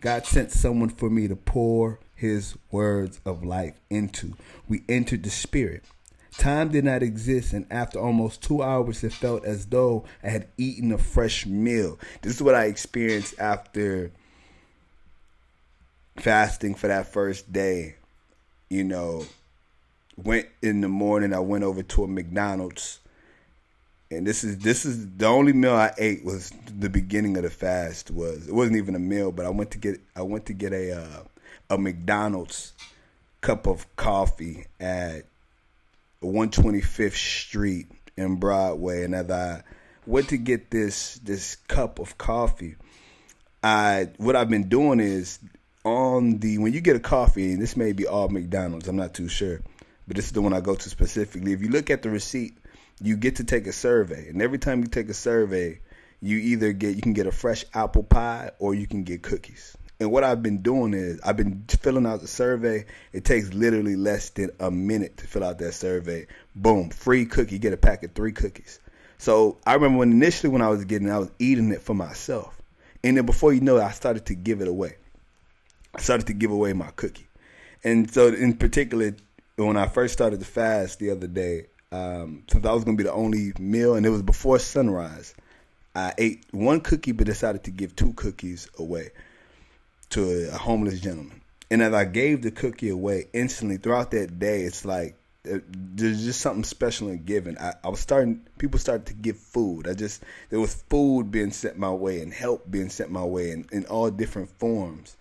God 0.00 0.24
sent 0.24 0.50
someone 0.50 0.88
for 0.88 1.10
me 1.10 1.28
to 1.28 1.36
pour 1.36 2.00
his 2.14 2.56
words 2.70 3.20
of 3.26 3.44
life 3.44 3.74
into. 3.90 4.32
We 4.66 4.82
entered 4.88 5.24
the 5.24 5.30
spirit. 5.30 5.84
Time 6.38 6.70
did 6.70 6.84
not 6.84 7.02
exist, 7.02 7.52
and 7.52 7.66
after 7.70 7.98
almost 7.98 8.42
two 8.42 8.62
hours, 8.62 9.04
it 9.04 9.12
felt 9.12 9.44
as 9.44 9.66
though 9.66 10.04
I 10.22 10.28
had 10.28 10.48
eaten 10.58 10.92
a 10.92 10.98
fresh 10.98 11.46
meal. 11.46 11.98
This 12.22 12.34
is 12.34 12.42
what 12.42 12.54
I 12.54 12.64
experienced 12.64 13.38
after 13.38 14.10
fasting 16.16 16.74
for 16.74 16.88
that 16.88 17.06
first 17.06 17.52
day. 17.52 17.96
You 18.68 18.84
know, 18.84 19.26
went 20.16 20.48
in 20.62 20.80
the 20.80 20.88
morning, 20.88 21.32
I 21.32 21.38
went 21.40 21.64
over 21.64 21.82
to 21.82 22.04
a 22.04 22.08
McDonald's. 22.08 23.00
And 24.10 24.26
this 24.26 24.44
is 24.44 24.58
this 24.58 24.84
is 24.84 25.08
the 25.16 25.26
only 25.26 25.52
meal 25.52 25.74
I 25.74 25.92
ate 25.98 26.24
was 26.24 26.52
the 26.78 26.90
beginning 26.90 27.36
of 27.36 27.42
the 27.42 27.50
fast 27.50 28.10
was 28.10 28.46
it 28.46 28.54
wasn't 28.54 28.76
even 28.76 28.94
a 28.94 28.98
meal 29.00 29.32
but 29.32 29.44
I 29.44 29.48
went 29.48 29.72
to 29.72 29.78
get 29.78 30.00
I 30.14 30.22
went 30.22 30.46
to 30.46 30.52
get 30.52 30.72
a 30.72 31.00
uh, 31.00 31.22
a 31.70 31.78
McDonald's 31.78 32.74
cup 33.40 33.66
of 33.66 33.96
coffee 33.96 34.66
at 34.78 35.24
125th 36.24 37.14
Street 37.14 37.86
in 38.16 38.36
Broadway, 38.36 39.04
and 39.04 39.14
as 39.14 39.30
I 39.30 39.62
went 40.06 40.28
to 40.28 40.36
get 40.36 40.70
this 40.70 41.16
this 41.24 41.56
cup 41.56 41.98
of 41.98 42.18
coffee, 42.18 42.76
I 43.62 44.10
what 44.18 44.36
I've 44.36 44.50
been 44.50 44.68
doing 44.68 45.00
is 45.00 45.38
on 45.84 46.38
the 46.38 46.58
when 46.58 46.72
you 46.72 46.80
get 46.80 46.96
a 46.96 47.00
coffee, 47.00 47.52
and 47.52 47.62
this 47.62 47.76
may 47.76 47.92
be 47.92 48.06
all 48.06 48.28
McDonald's, 48.28 48.88
I'm 48.88 48.96
not 48.96 49.14
too 49.14 49.28
sure, 49.28 49.60
but 50.06 50.16
this 50.16 50.26
is 50.26 50.32
the 50.32 50.42
one 50.42 50.52
I 50.52 50.60
go 50.60 50.74
to 50.74 50.90
specifically. 50.90 51.52
If 51.52 51.62
you 51.62 51.68
look 51.68 51.90
at 51.90 52.02
the 52.02 52.10
receipt, 52.10 52.56
you 53.00 53.16
get 53.16 53.36
to 53.36 53.44
take 53.44 53.66
a 53.66 53.72
survey, 53.72 54.28
and 54.28 54.40
every 54.40 54.58
time 54.58 54.80
you 54.80 54.86
take 54.86 55.08
a 55.08 55.14
survey, 55.14 55.80
you 56.20 56.38
either 56.38 56.72
get 56.72 56.96
you 56.96 57.02
can 57.02 57.12
get 57.12 57.26
a 57.26 57.32
fresh 57.32 57.64
apple 57.74 58.02
pie 58.02 58.50
or 58.58 58.74
you 58.74 58.86
can 58.86 59.04
get 59.04 59.22
cookies. 59.22 59.76
And 60.04 60.12
what 60.12 60.22
I've 60.22 60.42
been 60.42 60.58
doing 60.58 60.92
is 60.92 61.18
I've 61.24 61.38
been 61.38 61.64
filling 61.80 62.04
out 62.04 62.20
the 62.20 62.26
survey. 62.26 62.84
It 63.14 63.24
takes 63.24 63.54
literally 63.54 63.96
less 63.96 64.28
than 64.28 64.50
a 64.60 64.70
minute 64.70 65.16
to 65.16 65.26
fill 65.26 65.42
out 65.42 65.58
that 65.60 65.72
survey. 65.72 66.26
Boom, 66.54 66.90
free 66.90 67.24
cookie. 67.24 67.58
Get 67.58 67.72
a 67.72 67.78
pack 67.78 68.04
of 68.04 68.12
three 68.12 68.32
cookies. 68.32 68.80
So 69.16 69.56
I 69.66 69.72
remember 69.72 70.00
when 70.00 70.12
initially 70.12 70.52
when 70.52 70.60
I 70.60 70.68
was 70.68 70.84
getting, 70.84 71.08
it, 71.08 71.12
I 71.12 71.18
was 71.18 71.30
eating 71.38 71.70
it 71.72 71.80
for 71.80 71.94
myself, 71.94 72.60
and 73.02 73.16
then 73.16 73.24
before 73.24 73.54
you 73.54 73.62
know 73.62 73.78
it, 73.78 73.82
I 73.82 73.92
started 73.92 74.26
to 74.26 74.34
give 74.34 74.60
it 74.60 74.68
away. 74.68 74.96
I 75.94 76.02
started 76.02 76.26
to 76.26 76.34
give 76.34 76.50
away 76.50 76.74
my 76.74 76.90
cookie, 76.90 77.28
and 77.82 78.12
so 78.12 78.26
in 78.26 78.58
particular, 78.58 79.16
when 79.56 79.78
I 79.78 79.86
first 79.86 80.12
started 80.12 80.40
to 80.40 80.46
fast 80.46 80.98
the 80.98 81.12
other 81.12 81.28
day, 81.28 81.68
um, 81.92 82.42
since 82.52 82.66
I 82.66 82.72
was 82.74 82.84
going 82.84 82.98
to 82.98 83.02
be 83.02 83.08
the 83.08 83.14
only 83.14 83.54
meal, 83.58 83.94
and 83.94 84.04
it 84.04 84.10
was 84.10 84.20
before 84.20 84.58
sunrise, 84.58 85.34
I 85.94 86.12
ate 86.18 86.44
one 86.50 86.82
cookie, 86.82 87.12
but 87.12 87.24
decided 87.24 87.64
to 87.64 87.70
give 87.70 87.96
two 87.96 88.12
cookies 88.12 88.68
away 88.78 89.12
to 90.10 90.50
a 90.52 90.56
homeless 90.56 91.00
gentleman. 91.00 91.40
And 91.70 91.82
as 91.82 91.92
I 91.92 92.04
gave 92.04 92.42
the 92.42 92.50
cookie 92.50 92.90
away 92.90 93.26
instantly 93.32 93.78
throughout 93.78 94.10
that 94.12 94.38
day, 94.38 94.62
it's 94.62 94.84
like 94.84 95.16
uh, 95.50 95.58
there's 95.68 96.24
just 96.24 96.40
something 96.40 96.64
special 96.64 97.08
in 97.08 97.24
giving. 97.24 97.58
I, 97.58 97.74
I 97.82 97.88
was 97.88 98.00
starting, 98.00 98.46
people 98.58 98.78
started 98.78 99.06
to 99.06 99.14
give 99.14 99.36
food. 99.36 99.88
I 99.88 99.94
just, 99.94 100.22
there 100.50 100.60
was 100.60 100.74
food 100.74 101.30
being 101.30 101.50
sent 101.50 101.78
my 101.78 101.90
way 101.90 102.20
and 102.20 102.32
help 102.32 102.70
being 102.70 102.90
sent 102.90 103.10
my 103.10 103.24
way 103.24 103.50
in, 103.50 103.66
in 103.72 103.86
all 103.86 104.10
different 104.10 104.50
forms. 104.58 105.16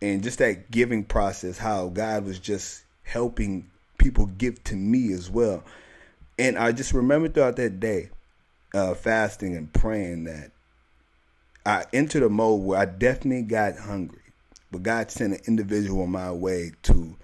And 0.00 0.22
just 0.22 0.38
that 0.38 0.70
giving 0.70 1.04
process, 1.04 1.58
how 1.58 1.88
God 1.88 2.24
was 2.24 2.38
just 2.38 2.84
helping 3.02 3.70
people 3.98 4.26
give 4.26 4.62
to 4.64 4.76
me 4.76 5.12
as 5.12 5.30
well. 5.30 5.64
And 6.38 6.58
I 6.58 6.72
just 6.72 6.92
remember 6.92 7.28
throughout 7.28 7.56
that 7.56 7.80
day, 7.80 8.10
uh, 8.74 8.94
fasting 8.94 9.56
and 9.56 9.72
praying 9.72 10.24
that 10.24 10.50
I 11.64 11.84
entered 11.92 12.22
a 12.22 12.28
mode 12.28 12.62
where 12.62 12.78
I 12.78 12.84
definitely 12.84 13.42
got 13.42 13.78
hungry. 13.78 14.20
But 14.70 14.82
God 14.82 15.10
sent 15.10 15.34
an 15.34 15.40
individual 15.46 16.06
my 16.06 16.32
way 16.32 16.72
to. 16.84 17.16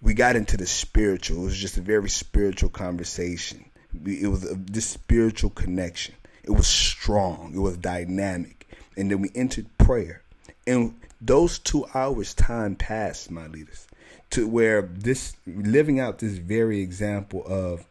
We 0.00 0.14
got 0.14 0.36
into 0.36 0.56
the 0.56 0.66
spiritual. 0.66 1.42
It 1.42 1.44
was 1.44 1.58
just 1.58 1.76
a 1.76 1.82
very 1.82 2.08
spiritual 2.08 2.70
conversation. 2.70 3.64
It 4.04 4.28
was 4.28 4.50
a, 4.50 4.54
this 4.54 4.86
spiritual 4.86 5.50
connection. 5.50 6.14
It 6.42 6.50
was 6.50 6.66
strong. 6.66 7.52
It 7.54 7.60
was 7.60 7.76
dynamic. 7.76 8.66
And 8.96 9.10
then 9.10 9.20
we 9.20 9.30
entered 9.34 9.66
prayer. 9.78 10.22
And 10.66 10.96
those 11.20 11.58
two 11.58 11.86
hours 11.94 12.34
time 12.34 12.74
passed, 12.74 13.30
my 13.30 13.46
leaders, 13.46 13.86
to 14.30 14.48
where 14.48 14.82
this 14.82 15.36
living 15.46 16.00
out 16.00 16.18
this 16.18 16.38
very 16.38 16.80
example 16.80 17.44
of 17.46 17.86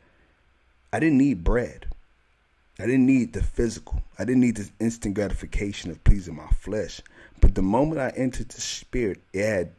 I 0.92 1.00
didn't 1.00 1.20
need 1.20 1.44
bread. 1.44 1.86
I 2.78 2.86
didn't 2.86 3.06
need 3.06 3.34
the 3.34 3.44
physical. 3.44 4.02
I 4.18 4.26
didn't 4.26 4.42
need 4.42 4.58
this 4.58 4.72
instant 4.80 5.16
gratification 5.16 5.92
of 5.92 6.04
pleasing 6.04 6.36
my 6.36 6.48
flesh. 6.48 7.00
But 7.41 7.55
the 7.55 7.62
moment 7.62 8.00
I 8.00 8.10
entered 8.15 8.50
the 8.50 8.62
spirit, 8.62 9.19
it 9.33 9.45
had 9.45 9.71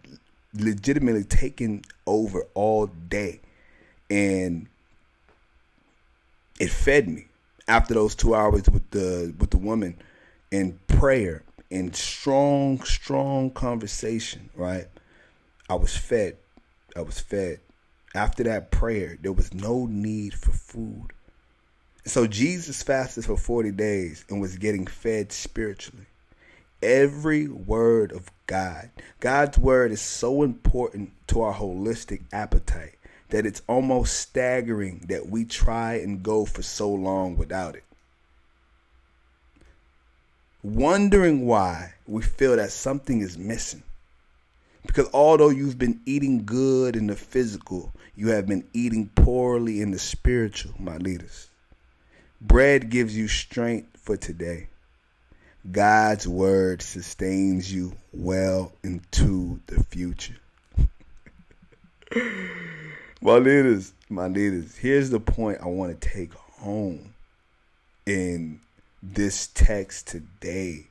legitimately 0.54 1.25
taken 1.25 1.83
over 2.07 2.47
all 2.54 2.87
day. 2.87 3.40
And 4.11 4.69
it 6.61 6.71
fed 6.71 7.09
me. 7.09 7.28
after 7.69 7.95
those 7.95 8.14
two 8.14 8.35
hours 8.35 8.69
with 8.69 8.90
the 8.90 9.35
with 9.38 9.50
the 9.50 9.57
woman 9.59 9.97
in 10.50 10.78
prayer 10.88 11.42
and 11.71 11.97
strong, 11.97 12.83
strong 12.83 13.50
conversation, 13.50 14.50
right? 14.54 14.87
I 15.71 15.76
was 15.76 15.97
fed. 15.97 16.37
I 16.95 17.00
was 17.00 17.19
fed. 17.19 17.61
After 18.14 18.42
that 18.45 18.71
prayer, 18.71 19.16
there 19.23 19.33
was 19.33 19.54
no 19.54 19.87
need 19.87 20.35
for 20.35 20.52
food. 20.52 21.09
So 22.04 22.26
Jesus 22.26 22.83
fasted 22.83 23.25
for 23.25 23.38
40 23.38 23.71
days 23.71 24.25
and 24.28 24.40
was 24.40 24.59
getting 24.59 24.87
fed 24.87 25.33
spiritually. 25.33 26.07
Every 26.83 27.47
word 27.47 28.11
of 28.11 28.31
God, 28.47 28.91
God's 29.21 29.57
word 29.57 29.93
is 29.93 30.01
so 30.01 30.43
important 30.43 31.12
to 31.29 31.41
our 31.43 31.55
holistic 31.55 32.23
appetite 32.33 32.99
that 33.29 33.47
it's 33.47 33.62
almost 33.69 34.15
staggering 34.21 35.05
that 35.09 35.29
we 35.29 35.45
try 35.45 35.95
and 35.95 36.23
go 36.23 36.45
for 36.45 36.62
so 36.62 36.91
long 36.93 37.37
without 37.37 37.77
it. 37.77 37.85
Wondering 40.62 41.47
why 41.47 41.95
we 42.07 42.23
feel 42.23 42.57
that 42.57 42.73
something 42.73 43.21
is 43.21 43.39
missing. 43.39 43.83
Because 44.87 45.09
although 45.15 45.51
you've 45.51 45.79
been 45.79 46.01
eating 46.05 46.45
good 46.45 46.97
in 46.97 47.07
the 47.07 47.17
physical, 47.17 47.93
you 48.17 48.29
have 48.29 48.47
been 48.47 48.69
eating 48.73 49.09
poorly 49.15 49.81
in 49.81 49.93
the 49.93 49.99
spiritual, 49.99 50.75
my 50.79 50.97
leaders. 50.97 51.49
Bread 52.41 52.91
gives 52.91 53.17
you 53.17 53.29
strength 53.29 53.97
for 53.97 54.17
today. 54.17 54.69
God's 55.71 56.26
word 56.26 56.83
sustains 56.83 57.73
you 57.73 57.92
well 58.12 58.73
into 58.83 59.61
the 59.66 59.83
future. 59.85 60.38
my 63.23 63.38
leaders, 63.38 63.92
my 64.09 64.26
leaders, 64.26 64.76
here's 64.76 65.11
the 65.11 65.21
point 65.21 65.59
I 65.62 65.66
want 65.66 65.99
to 65.99 66.09
take 66.09 66.35
home 66.35 67.14
in 68.07 68.61
this 69.02 69.47
text 69.54 70.09
today. 70.09 70.88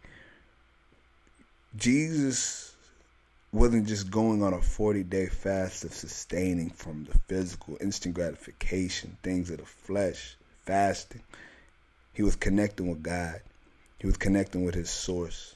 Jesus 1.76 2.74
wasn't 3.52 3.88
just 3.88 4.10
going 4.10 4.42
on 4.42 4.54
a 4.54 4.62
40 4.62 5.04
day 5.04 5.26
fast 5.26 5.84
of 5.84 5.94
sustaining 5.94 6.70
from 6.70 7.04
the 7.06 7.18
physical, 7.28 7.78
instant 7.82 8.16
gratification, 8.16 9.18
things 9.22 9.50
of 9.50 9.58
the 9.58 9.66
flesh, 9.66 10.38
fasting. 10.66 11.24
He 12.14 12.24
was 12.24 12.38
connecting 12.38 12.90
with 12.90 13.04
God, 13.04 13.42
he 14.02 14.08
was 14.08 14.18
connecting 14.18 14.66
with 14.66 14.74
his 14.74 14.90
source. 14.90 15.56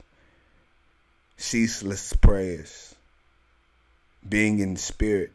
Ceaseless 1.36 2.12
prayers, 2.12 2.94
being 4.26 4.60
in 4.60 4.76
spirit. 4.76 5.32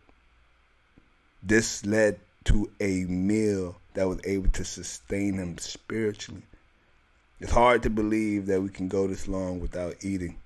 This 1.43 1.85
led 1.85 2.21
to 2.45 2.71
a 2.79 3.03
meal 3.03 3.75
that 3.95 4.07
was 4.07 4.21
able 4.23 4.49
to 4.51 4.63
sustain 4.63 5.33
him 5.33 5.57
spiritually. 5.57 6.43
It's 7.41 7.51
hard 7.51 7.83
to 7.83 7.89
believe 7.89 8.45
that 8.45 8.61
we 8.61 8.69
can 8.69 8.87
go 8.87 9.07
this 9.07 9.27
long 9.27 9.59
without 9.59 10.05
eating 10.05 10.37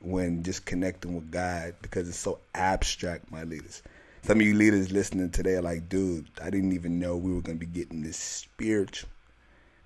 when 0.00 0.42
just 0.42 0.66
connecting 0.66 1.14
with 1.14 1.30
God 1.30 1.74
because 1.80 2.06
it's 2.06 2.18
so 2.18 2.38
abstract, 2.54 3.32
my 3.32 3.44
leaders. 3.44 3.82
Some 4.24 4.40
of 4.40 4.46
you 4.46 4.52
leaders 4.52 4.92
listening 4.92 5.30
today 5.30 5.54
are 5.54 5.62
like, 5.62 5.88
dude, 5.88 6.26
I 6.42 6.50
didn't 6.50 6.72
even 6.72 6.98
know 6.98 7.16
we 7.16 7.32
were 7.32 7.40
going 7.40 7.58
to 7.58 7.66
be 7.66 7.72
getting 7.72 8.02
this 8.02 8.18
spiritual. 8.18 9.08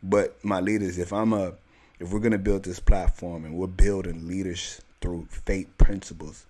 But 0.03 0.45
my 0.45 0.59
leaders, 0.59 0.99
if 0.99 1.13
I'm 1.13 1.33
a, 1.33 1.53
if 1.99 2.13
we're 2.13 2.21
going 2.21 2.33
to 2.33 2.39
build 2.39 2.65
this 2.65 2.81
platform 2.81 3.45
and 3.45 3.55
we're 3.55 3.67
building 3.67 4.27
leaders 4.27 4.81
through 5.01 5.27
faith 5.31 5.69
principles, 5.79 6.47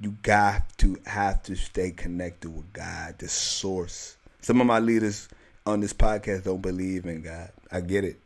you 0.00 0.16
got 0.22 0.76
to 0.78 0.96
have 1.06 1.42
to 1.44 1.56
stay 1.56 1.90
connected 1.90 2.54
with 2.54 2.72
God, 2.72 3.18
the 3.18 3.28
source. 3.28 4.16
Some 4.40 4.60
of 4.60 4.66
my 4.66 4.78
leaders 4.78 5.28
on 5.66 5.80
this 5.80 5.92
podcast 5.92 6.44
don't 6.44 6.62
believe 6.62 7.06
in 7.06 7.22
God. 7.22 7.50
I 7.72 7.80
get 7.80 8.04
it. 8.04 8.18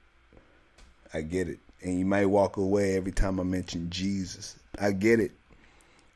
I 1.15 1.23
get 1.23 1.49
it. 1.49 1.59
And 1.83 1.99
you 1.99 2.05
might 2.05 2.27
walk 2.27 2.57
away 2.57 2.97
every 2.97 3.13
time 3.13 3.41
I 3.41 3.43
mention 3.43 3.91
Jesus. 3.91 4.57
I 4.79 4.93
get 4.93 5.21
it. 5.21 5.33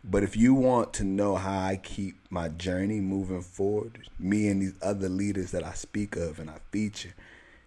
But 0.08 0.22
if 0.22 0.36
you 0.36 0.54
want 0.54 0.92
to 0.94 1.04
know 1.04 1.34
how 1.34 1.58
I 1.58 1.80
keep 1.82 2.16
my 2.30 2.48
journey 2.48 3.00
moving 3.00 3.42
forward, 3.42 4.08
me 4.20 4.46
and 4.48 4.62
these 4.62 4.74
other 4.80 5.08
leaders 5.08 5.50
that 5.50 5.64
I 5.64 5.72
speak 5.72 6.14
of 6.14 6.38
and 6.38 6.48
I 6.48 6.58
feature, 6.70 7.14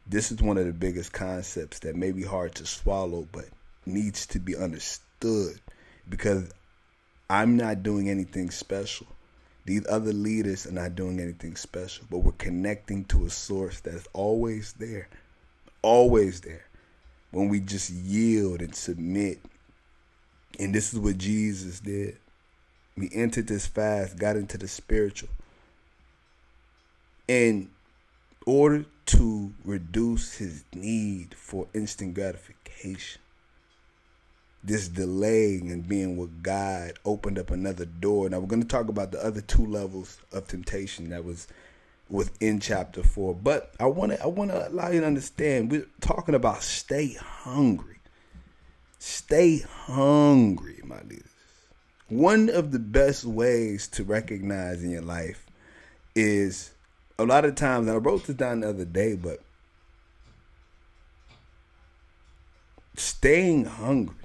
this 0.09 0.31
is 0.31 0.41
one 0.41 0.57
of 0.57 0.65
the 0.65 0.73
biggest 0.73 1.13
concepts 1.13 1.79
that 1.79 1.95
may 1.95 2.11
be 2.11 2.23
hard 2.23 2.55
to 2.55 2.65
swallow, 2.65 3.27
but 3.31 3.45
needs 3.85 4.25
to 4.27 4.39
be 4.39 4.55
understood 4.55 5.59
because 6.09 6.51
I'm 7.29 7.55
not 7.55 7.83
doing 7.83 8.09
anything 8.09 8.49
special. 8.49 9.05
These 9.65 9.85
other 9.87 10.11
leaders 10.11 10.65
are 10.65 10.71
not 10.71 10.95
doing 10.95 11.19
anything 11.19 11.55
special, 11.55 12.05
but 12.09 12.19
we're 12.19 12.31
connecting 12.31 13.05
to 13.05 13.27
a 13.27 13.29
source 13.29 13.81
that's 13.81 14.07
always 14.13 14.73
there, 14.73 15.09
always 15.83 16.41
there 16.41 16.65
when 17.29 17.49
we 17.49 17.59
just 17.59 17.91
yield 17.91 18.61
and 18.61 18.73
submit. 18.73 19.39
And 20.59 20.73
this 20.73 20.91
is 20.91 20.99
what 20.99 21.19
Jesus 21.19 21.79
did. 21.79 22.17
We 22.97 23.11
entered 23.13 23.45
this 23.45 23.67
fast, 23.67 24.17
got 24.17 24.37
into 24.37 24.57
the 24.57 24.67
spiritual. 24.67 25.29
In 27.27 27.69
order 28.49 28.85
to 29.05 29.53
reduce 29.63 30.37
his 30.37 30.63
need 30.73 31.35
for 31.35 31.67
instant 31.73 32.15
gratification, 32.15 33.21
this 34.63 34.87
delaying 34.87 35.71
and 35.71 35.87
being 35.87 36.17
with 36.17 36.41
God 36.41 36.93
opened 37.05 37.37
up 37.37 37.51
another 37.51 37.85
door. 37.85 38.29
Now 38.29 38.39
we're 38.39 38.47
going 38.47 38.61
to 38.61 38.67
talk 38.67 38.89
about 38.89 39.11
the 39.11 39.23
other 39.23 39.41
two 39.41 39.65
levels 39.65 40.19
of 40.33 40.47
temptation 40.47 41.09
that 41.09 41.23
was 41.23 41.47
within 42.09 42.59
chapter 42.59 43.03
four. 43.03 43.35
But 43.35 43.73
I 43.79 43.85
want 43.85 44.13
to 44.13 44.23
I 44.23 44.27
want 44.27 44.51
to 44.51 44.67
allow 44.67 44.89
you 44.89 45.01
to 45.01 45.07
understand 45.07 45.71
we're 45.71 45.87
talking 46.01 46.35
about 46.35 46.63
stay 46.63 47.13
hungry. 47.13 47.97
Stay 48.97 49.59
hungry, 49.59 50.81
my 50.83 51.01
leaders. 51.03 51.25
One 52.09 52.49
of 52.49 52.71
the 52.71 52.79
best 52.79 53.23
ways 53.23 53.87
to 53.89 54.03
recognize 54.03 54.83
in 54.83 54.89
your 54.89 55.03
life 55.03 55.45
is 56.15 56.71
a 57.19 57.25
lot 57.25 57.43
of 57.43 57.55
times, 57.55 57.87
and 57.87 57.95
I 57.95 57.99
wrote 57.99 58.25
this 58.25 58.35
down 58.35 58.61
the 58.61 58.69
other 58.69 58.85
day, 58.85 59.15
but 59.15 59.41
staying 62.95 63.65
hungry. 63.65 64.15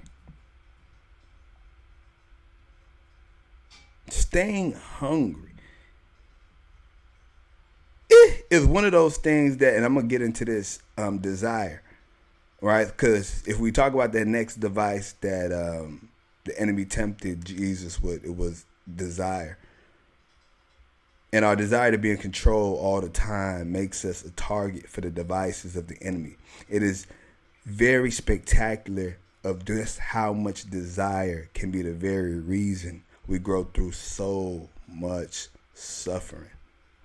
Staying 4.08 4.72
hungry 4.74 5.50
is 8.48 8.64
one 8.64 8.84
of 8.84 8.92
those 8.92 9.16
things 9.16 9.56
that, 9.56 9.74
and 9.74 9.84
I'm 9.84 9.94
gonna 9.94 10.06
get 10.06 10.22
into 10.22 10.44
this 10.44 10.78
um, 10.96 11.18
desire, 11.18 11.82
right? 12.60 12.86
Because 12.86 13.42
if 13.44 13.58
we 13.58 13.72
talk 13.72 13.92
about 13.92 14.12
that 14.12 14.26
next 14.26 14.60
device 14.60 15.14
that 15.20 15.50
um, 15.52 16.08
the 16.44 16.56
enemy 16.60 16.84
tempted 16.84 17.44
Jesus 17.44 18.00
with, 18.00 18.24
it 18.24 18.36
was 18.36 18.66
desire. 18.94 19.58
And 21.34 21.44
our 21.44 21.56
desire 21.56 21.90
to 21.90 21.98
be 21.98 22.12
in 22.12 22.18
control 22.18 22.76
all 22.76 23.00
the 23.00 23.08
time 23.08 23.72
makes 23.72 24.04
us 24.04 24.24
a 24.24 24.30
target 24.30 24.88
for 24.88 25.00
the 25.00 25.10
devices 25.10 25.74
of 25.74 25.88
the 25.88 26.00
enemy. 26.00 26.36
It 26.68 26.80
is 26.80 27.08
very 27.66 28.12
spectacular 28.12 29.18
of 29.42 29.64
just 29.64 29.98
how 29.98 30.32
much 30.32 30.70
desire 30.70 31.48
can 31.52 31.72
be 31.72 31.82
the 31.82 31.92
very 31.92 32.38
reason 32.38 33.02
we 33.26 33.40
grow 33.40 33.64
through 33.64 33.90
so 33.90 34.68
much 34.86 35.48
suffering. 35.74 36.50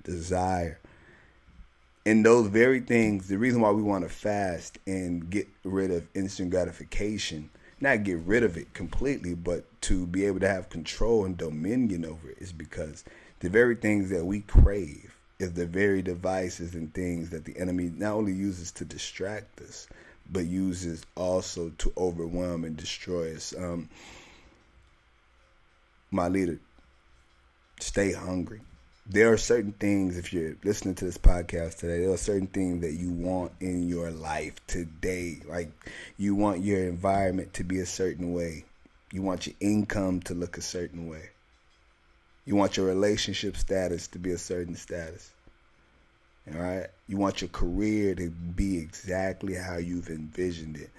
Desire 0.04 0.78
and 2.06 2.24
those 2.24 2.50
very 2.50 2.82
things, 2.82 3.30
the 3.30 3.38
reason 3.38 3.62
why 3.62 3.72
we 3.72 3.82
want 3.82 4.04
to 4.04 4.10
fast 4.10 4.78
and 4.86 5.28
get 5.32 5.48
rid 5.63 5.89
of 5.89 6.08
instant 6.13 6.52
gratification, 6.52 7.50
not 7.82 8.04
get 8.04 8.20
rid 8.20 8.44
of 8.44 8.58
it 8.58 8.76
completely, 8.76 9.34
but 9.34 9.65
to 9.82 10.06
be 10.06 10.26
able 10.26 10.39
to 10.39 10.48
have 10.48 10.70
control 10.70 11.26
and 11.26 11.36
dominion 11.36 12.06
over 12.06 12.30
it, 12.30 12.38
is 12.39 12.52
because 12.52 13.04
the 13.39 13.49
very 13.49 13.75
things 13.75 14.10
that 14.10 14.25
we 14.25 14.41
crave 14.41 15.15
is 15.39 15.54
the 15.54 15.65
very 15.65 16.02
devices 16.02 16.75
and 16.75 16.93
things 16.93 17.30
that 17.30 17.45
the 17.45 17.58
enemy 17.58 17.91
not 17.95 18.13
only 18.13 18.34
uses 18.34 18.71
to 18.73 18.86
distract 18.86 19.62
us, 19.62 19.88
but 20.30 20.45
uses 20.45 21.04
also 21.15 21.69
to 21.78 21.93
overwhelm 21.97 22.65
and 22.65 22.75
destroy 22.75 23.34
us. 23.34 23.54
Um, 23.58 23.89
my 26.12 26.28
leader, 26.28 26.60
stay 27.80 28.12
hungry. 28.12 28.60
There 29.08 29.32
are 29.32 29.38
certain 29.38 29.71
things 29.71 30.17
if 30.17 30.34
you're 30.34 30.56
listening 30.63 30.95
to 30.95 31.06
this 31.06 31.17
podcast 31.17 31.78
today 31.78 32.02
there 32.02 32.13
are 32.13 32.17
certain 32.17 32.45
things 32.45 32.82
that 32.82 32.93
you 32.93 33.10
want 33.10 33.54
in 33.60 33.88
your 33.88 34.12
life 34.12 34.54
today. 34.67 35.39
Like 35.47 35.71
you 36.17 36.36
want 36.36 36.62
your 36.62 36.88
environment 36.88 37.54
to 37.54 37.63
be 37.63 37.80
a 37.80 37.88
certain 37.88 38.34
way. 38.34 38.65
You 39.12 39.23
want 39.23 39.47
your 39.47 39.56
income 39.60 40.19
to 40.23 40.36
look 40.36 40.58
a 40.58 40.62
certain 40.62 41.10
way 41.10 41.30
you 42.45 42.56
want 42.56 42.78
your 42.78 42.86
relationship 42.86 43.58
status 43.58 44.08
to 44.08 44.19
be 44.19 44.32
a 44.32 44.38
certain 44.38 44.75
status. 44.75 45.32
All 46.52 46.60
right? 46.60 46.88
You 47.08 47.17
want 47.17 47.41
your 47.41 47.49
career 47.49 48.15
to 48.15 48.30
be 48.30 48.78
exactly 48.78 49.54
how 49.54 49.78
you've 49.78 50.10
envisioned 50.10 50.78
it. 50.78 50.89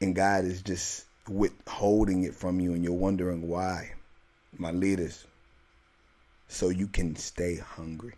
And 0.00 0.14
god 0.14 0.44
is 0.44 0.62
just 0.62 1.04
withholding 1.28 2.24
it 2.24 2.34
from 2.34 2.60
you 2.60 2.74
and 2.74 2.84
you're 2.84 2.92
wondering 2.92 3.48
why 3.48 3.92
my 4.58 4.70
leaders. 4.70 5.24
So 6.48 6.68
you 6.68 6.86
can 6.86 7.16
stay 7.16 7.56
hungry. 7.56 8.14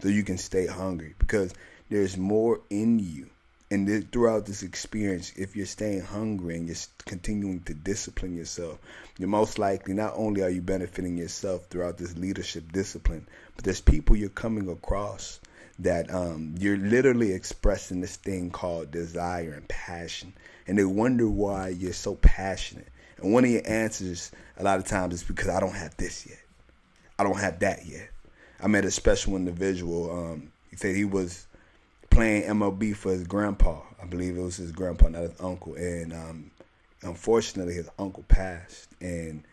So 0.00 0.08
you 0.08 0.22
can 0.22 0.38
stay 0.38 0.66
hungry 0.66 1.14
because 1.18 1.52
there's 1.90 2.16
more 2.16 2.60
in 2.70 2.98
you 2.98 3.28
and 3.70 3.86
this, 3.86 4.04
throughout 4.10 4.46
this 4.46 4.62
experience, 4.62 5.32
if 5.36 5.54
you're 5.54 5.66
staying 5.66 6.00
hungry 6.00 6.56
and 6.56 6.66
you're 6.66 6.76
continuing 7.04 7.60
to 7.62 7.74
discipline 7.74 8.34
yourself, 8.34 8.78
you're 9.18 9.28
most 9.28 9.58
likely 9.58 9.92
not 9.92 10.14
only 10.16 10.42
are 10.42 10.48
you 10.48 10.62
benefiting 10.62 11.18
yourself 11.18 11.66
throughout 11.66 11.98
this 11.98 12.16
leadership 12.16 12.72
discipline, 12.72 13.26
but 13.56 13.64
there's 13.64 13.80
people 13.80 14.16
you're 14.16 14.30
coming 14.30 14.70
across 14.70 15.40
that 15.80 16.12
um, 16.12 16.54
you're 16.58 16.78
literally 16.78 17.32
expressing 17.32 18.00
this 18.00 18.16
thing 18.16 18.50
called 18.50 18.90
desire 18.90 19.52
and 19.52 19.68
passion, 19.68 20.32
and 20.66 20.78
they 20.78 20.84
wonder 20.84 21.28
why 21.28 21.68
you're 21.68 21.92
so 21.92 22.14
passionate. 22.16 22.88
And 23.18 23.32
one 23.32 23.44
of 23.44 23.50
your 23.50 23.62
answers 23.66 24.32
a 24.56 24.64
lot 24.64 24.78
of 24.78 24.86
times 24.86 25.14
is 25.14 25.22
because 25.22 25.48
I 25.48 25.60
don't 25.60 25.74
have 25.74 25.96
this 25.98 26.26
yet, 26.26 26.40
I 27.18 27.24
don't 27.24 27.38
have 27.38 27.58
that 27.60 27.86
yet. 27.86 28.08
I 28.60 28.66
met 28.66 28.84
a 28.84 28.90
special 28.90 29.36
individual. 29.36 30.10
Um, 30.10 30.52
he 30.70 30.76
said 30.76 30.96
he 30.96 31.04
was 31.04 31.46
playing 32.18 32.42
MLB 32.42 32.96
for 32.96 33.12
his 33.12 33.22
grandpa. 33.22 33.80
I 34.02 34.06
believe 34.06 34.36
it 34.36 34.40
was 34.40 34.56
his 34.56 34.72
grandpa, 34.72 35.06
not 35.06 35.22
his 35.22 35.40
uncle. 35.40 35.76
And 35.76 36.12
um, 36.12 36.50
unfortunately, 37.02 37.74
his 37.74 37.88
uncle 37.96 38.24
passed. 38.26 38.88
And 39.00 39.44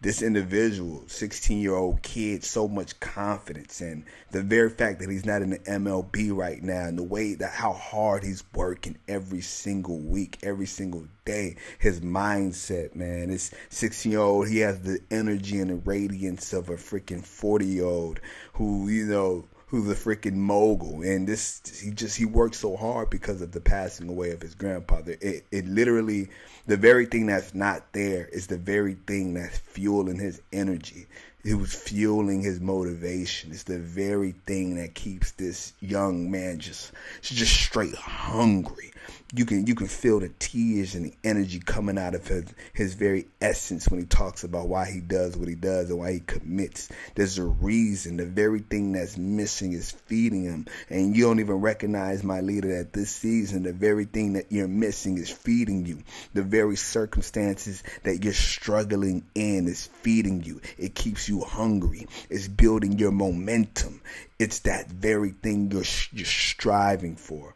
this 0.00 0.22
individual, 0.22 1.02
16 1.08 1.58
year 1.60 1.74
old 1.74 2.00
kid, 2.02 2.44
so 2.44 2.68
much 2.68 3.00
confidence. 3.00 3.80
And 3.80 4.04
the 4.30 4.40
very 4.40 4.70
fact 4.70 5.00
that 5.00 5.10
he's 5.10 5.26
not 5.26 5.42
in 5.42 5.50
the 5.50 5.58
MLB 5.58 6.32
right 6.32 6.62
now 6.62 6.84
and 6.84 6.96
the 6.96 7.02
way 7.02 7.34
that 7.34 7.50
how 7.50 7.72
hard 7.72 8.22
he's 8.22 8.44
working 8.54 8.98
every 9.08 9.40
single 9.40 9.98
week, 9.98 10.38
every 10.44 10.66
single 10.66 11.08
day, 11.24 11.56
his 11.80 12.02
mindset, 12.02 12.94
man. 12.94 13.30
This 13.30 13.52
16 13.70 14.12
year 14.12 14.20
old, 14.20 14.48
he 14.48 14.58
has 14.58 14.80
the 14.82 15.00
energy 15.10 15.58
and 15.58 15.70
the 15.70 15.74
radiance 15.74 16.52
of 16.52 16.68
a 16.68 16.74
freaking 16.74 17.24
40 17.24 17.66
year 17.66 17.84
old 17.84 18.20
who, 18.52 18.88
you 18.88 19.06
know, 19.06 19.44
who's 19.72 19.90
a 19.90 19.94
freaking 19.94 20.34
mogul. 20.34 21.00
And 21.02 21.26
this 21.26 21.62
he 21.82 21.90
just 21.90 22.18
he 22.18 22.26
worked 22.26 22.54
so 22.54 22.76
hard 22.76 23.08
because 23.08 23.40
of 23.40 23.52
the 23.52 23.60
passing 23.60 24.06
away 24.06 24.30
of 24.32 24.42
his 24.42 24.54
grandfather. 24.54 25.16
It, 25.22 25.46
it 25.50 25.66
literally 25.66 26.28
the 26.66 26.76
very 26.76 27.06
thing 27.06 27.26
that's 27.26 27.54
not 27.54 27.90
there 27.94 28.26
is 28.26 28.46
the 28.46 28.58
very 28.58 28.98
thing 29.06 29.32
that's 29.32 29.56
fueling 29.56 30.18
his 30.18 30.42
energy. 30.52 31.06
It 31.42 31.54
was 31.54 31.74
fueling 31.74 32.42
his 32.42 32.60
motivation. 32.60 33.50
It's 33.50 33.62
the 33.62 33.78
very 33.78 34.34
thing 34.46 34.76
that 34.76 34.94
keeps 34.94 35.32
this 35.32 35.72
young 35.80 36.30
man 36.30 36.58
just 36.58 36.92
just 37.22 37.54
straight 37.54 37.94
hungry 37.94 38.92
you 39.34 39.46
can 39.46 39.66
you 39.66 39.74
can 39.74 39.86
feel 39.86 40.20
the 40.20 40.28
tears 40.38 40.94
and 40.94 41.06
the 41.06 41.14
energy 41.24 41.58
coming 41.58 41.96
out 41.96 42.14
of 42.14 42.26
his 42.26 42.44
his 42.74 42.94
very 42.94 43.26
essence 43.40 43.88
when 43.88 44.00
he 44.00 44.06
talks 44.06 44.44
about 44.44 44.68
why 44.68 44.90
he 44.90 45.00
does 45.00 45.36
what 45.36 45.48
he 45.48 45.54
does 45.54 45.88
and 45.88 45.98
why 45.98 46.12
he 46.12 46.20
commits. 46.20 46.90
There's 47.14 47.38
a 47.38 47.44
reason. 47.44 48.18
The 48.18 48.26
very 48.26 48.60
thing 48.60 48.92
that's 48.92 49.16
missing 49.16 49.72
is 49.72 49.90
feeding 49.90 50.44
him, 50.44 50.66
and 50.90 51.16
you 51.16 51.24
don't 51.24 51.40
even 51.40 51.56
recognize 51.56 52.22
my 52.22 52.40
leader 52.40 52.76
at 52.76 52.92
this 52.92 53.10
season. 53.10 53.62
The 53.62 53.72
very 53.72 54.04
thing 54.04 54.34
that 54.34 54.52
you're 54.52 54.68
missing 54.68 55.16
is 55.16 55.30
feeding 55.30 55.86
you. 55.86 56.02
The 56.34 56.42
very 56.42 56.76
circumstances 56.76 57.82
that 58.02 58.22
you're 58.22 58.34
struggling 58.34 59.24
in 59.34 59.66
is 59.66 59.86
feeding 59.86 60.42
you. 60.42 60.60
It 60.76 60.94
keeps 60.94 61.28
you 61.28 61.40
hungry. 61.40 62.06
It's 62.28 62.48
building 62.48 62.98
your 62.98 63.12
momentum. 63.12 64.02
It's 64.38 64.60
that 64.60 64.88
very 64.88 65.30
thing 65.30 65.70
you're 65.70 65.84
you're 66.12 66.26
striving 66.26 67.16
for 67.16 67.54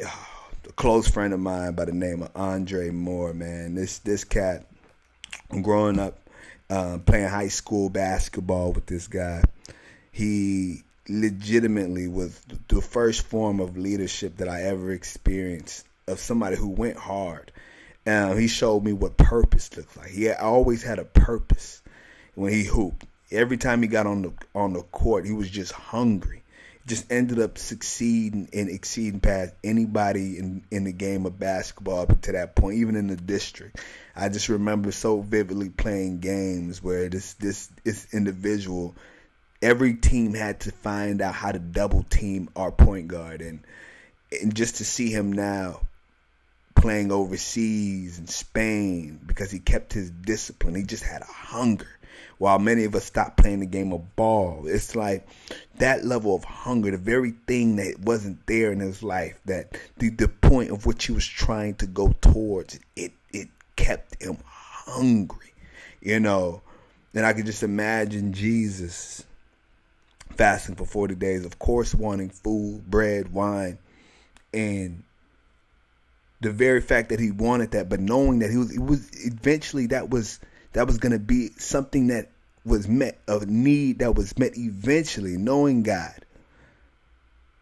a 0.00 0.06
close 0.76 1.08
friend 1.08 1.32
of 1.32 1.40
mine 1.40 1.74
by 1.74 1.84
the 1.84 1.92
name 1.92 2.22
of 2.22 2.30
Andre 2.34 2.90
Moore, 2.90 3.32
man. 3.32 3.74
This 3.74 3.98
this 3.98 4.24
cat, 4.24 4.66
growing 5.62 5.98
up 5.98 6.18
uh, 6.70 6.98
playing 7.04 7.28
high 7.28 7.48
school 7.48 7.88
basketball 7.88 8.72
with 8.72 8.86
this 8.86 9.08
guy, 9.08 9.42
he 10.10 10.82
legitimately 11.08 12.08
was 12.08 12.40
the 12.68 12.80
first 12.80 13.22
form 13.22 13.60
of 13.60 13.76
leadership 13.76 14.36
that 14.38 14.48
I 14.48 14.62
ever 14.62 14.92
experienced 14.92 15.86
of 16.06 16.18
somebody 16.18 16.56
who 16.56 16.68
went 16.68 16.96
hard. 16.96 17.52
Um, 18.06 18.38
he 18.38 18.48
showed 18.48 18.82
me 18.82 18.92
what 18.92 19.16
purpose 19.16 19.76
looks 19.76 19.96
like. 19.96 20.08
He 20.08 20.30
always 20.30 20.82
had 20.82 20.98
a 20.98 21.04
purpose 21.04 21.82
when 22.34 22.52
he 22.52 22.64
hooped. 22.64 23.06
Every 23.30 23.56
time 23.56 23.82
he 23.82 23.88
got 23.88 24.06
on 24.06 24.22
the 24.22 24.32
on 24.54 24.72
the 24.72 24.82
court, 24.82 25.26
he 25.26 25.32
was 25.32 25.48
just 25.48 25.72
hungry 25.72 26.41
just 26.86 27.10
ended 27.12 27.38
up 27.38 27.58
succeeding 27.58 28.48
and 28.52 28.68
exceeding 28.68 29.20
past 29.20 29.54
anybody 29.62 30.38
in, 30.38 30.64
in 30.70 30.84
the 30.84 30.92
game 30.92 31.26
of 31.26 31.38
basketball 31.38 32.00
up 32.00 32.20
to 32.22 32.32
that 32.32 32.56
point, 32.56 32.78
even 32.78 32.96
in 32.96 33.06
the 33.06 33.16
district. 33.16 33.80
I 34.16 34.28
just 34.28 34.48
remember 34.48 34.90
so 34.90 35.20
vividly 35.20 35.70
playing 35.70 36.18
games 36.20 36.82
where 36.82 37.08
this 37.08 37.34
this 37.34 37.68
this 37.84 38.12
individual, 38.12 38.94
every 39.60 39.94
team 39.94 40.34
had 40.34 40.60
to 40.60 40.72
find 40.72 41.22
out 41.22 41.34
how 41.34 41.52
to 41.52 41.58
double 41.58 42.02
team 42.04 42.48
our 42.56 42.72
point 42.72 43.08
guard, 43.08 43.42
and 43.42 43.64
and 44.40 44.54
just 44.54 44.76
to 44.76 44.84
see 44.84 45.10
him 45.10 45.32
now 45.32 45.82
playing 46.74 47.12
overseas 47.12 48.18
in 48.18 48.26
Spain 48.26 49.20
because 49.24 49.50
he 49.50 49.60
kept 49.60 49.92
his 49.92 50.10
discipline. 50.10 50.74
He 50.74 50.82
just 50.82 51.04
had 51.04 51.22
a 51.22 51.26
hunger 51.26 51.86
while 52.42 52.58
many 52.58 52.82
of 52.82 52.92
us 52.96 53.04
stop 53.04 53.36
playing 53.36 53.60
the 53.60 53.66
game 53.66 53.92
of 53.92 54.16
ball. 54.16 54.64
It's 54.66 54.96
like 54.96 55.24
that 55.76 56.04
level 56.04 56.34
of 56.34 56.42
hunger, 56.42 56.90
the 56.90 56.98
very 56.98 57.34
thing 57.46 57.76
that 57.76 58.00
wasn't 58.00 58.44
there 58.48 58.72
in 58.72 58.80
his 58.80 59.00
life, 59.00 59.38
that 59.44 59.78
the, 59.98 60.08
the 60.08 60.26
point 60.26 60.72
of 60.72 60.84
which 60.84 61.06
he 61.06 61.12
was 61.12 61.24
trying 61.24 61.76
to 61.76 61.86
go 61.86 62.12
towards, 62.20 62.80
it 62.96 63.12
it 63.32 63.46
kept 63.76 64.20
him 64.20 64.38
hungry, 64.44 65.54
you 66.00 66.18
know. 66.18 66.62
And 67.14 67.24
I 67.24 67.32
could 67.32 67.46
just 67.46 67.62
imagine 67.62 68.32
Jesus 68.32 69.24
fasting 70.30 70.74
for 70.74 70.84
40 70.84 71.14
days, 71.14 71.44
of 71.46 71.60
course, 71.60 71.94
wanting 71.94 72.30
food, 72.30 72.90
bread, 72.90 73.32
wine, 73.32 73.78
and 74.52 75.04
the 76.40 76.50
very 76.50 76.80
fact 76.80 77.10
that 77.10 77.20
he 77.20 77.30
wanted 77.30 77.70
that, 77.70 77.88
but 77.88 78.00
knowing 78.00 78.40
that 78.40 78.50
he 78.50 78.56
was, 78.56 78.74
it 78.74 78.82
was 78.82 79.08
eventually 79.24 79.86
that 79.86 80.10
was 80.10 80.40
that 80.72 80.86
was 80.86 80.98
going 80.98 81.12
to 81.12 81.18
be 81.18 81.50
something 81.56 82.08
that 82.08 82.31
was 82.64 82.88
met, 82.88 83.18
a 83.26 83.44
need 83.46 83.98
that 84.00 84.14
was 84.14 84.38
met 84.38 84.56
eventually, 84.56 85.36
knowing 85.36 85.82
God. 85.82 86.24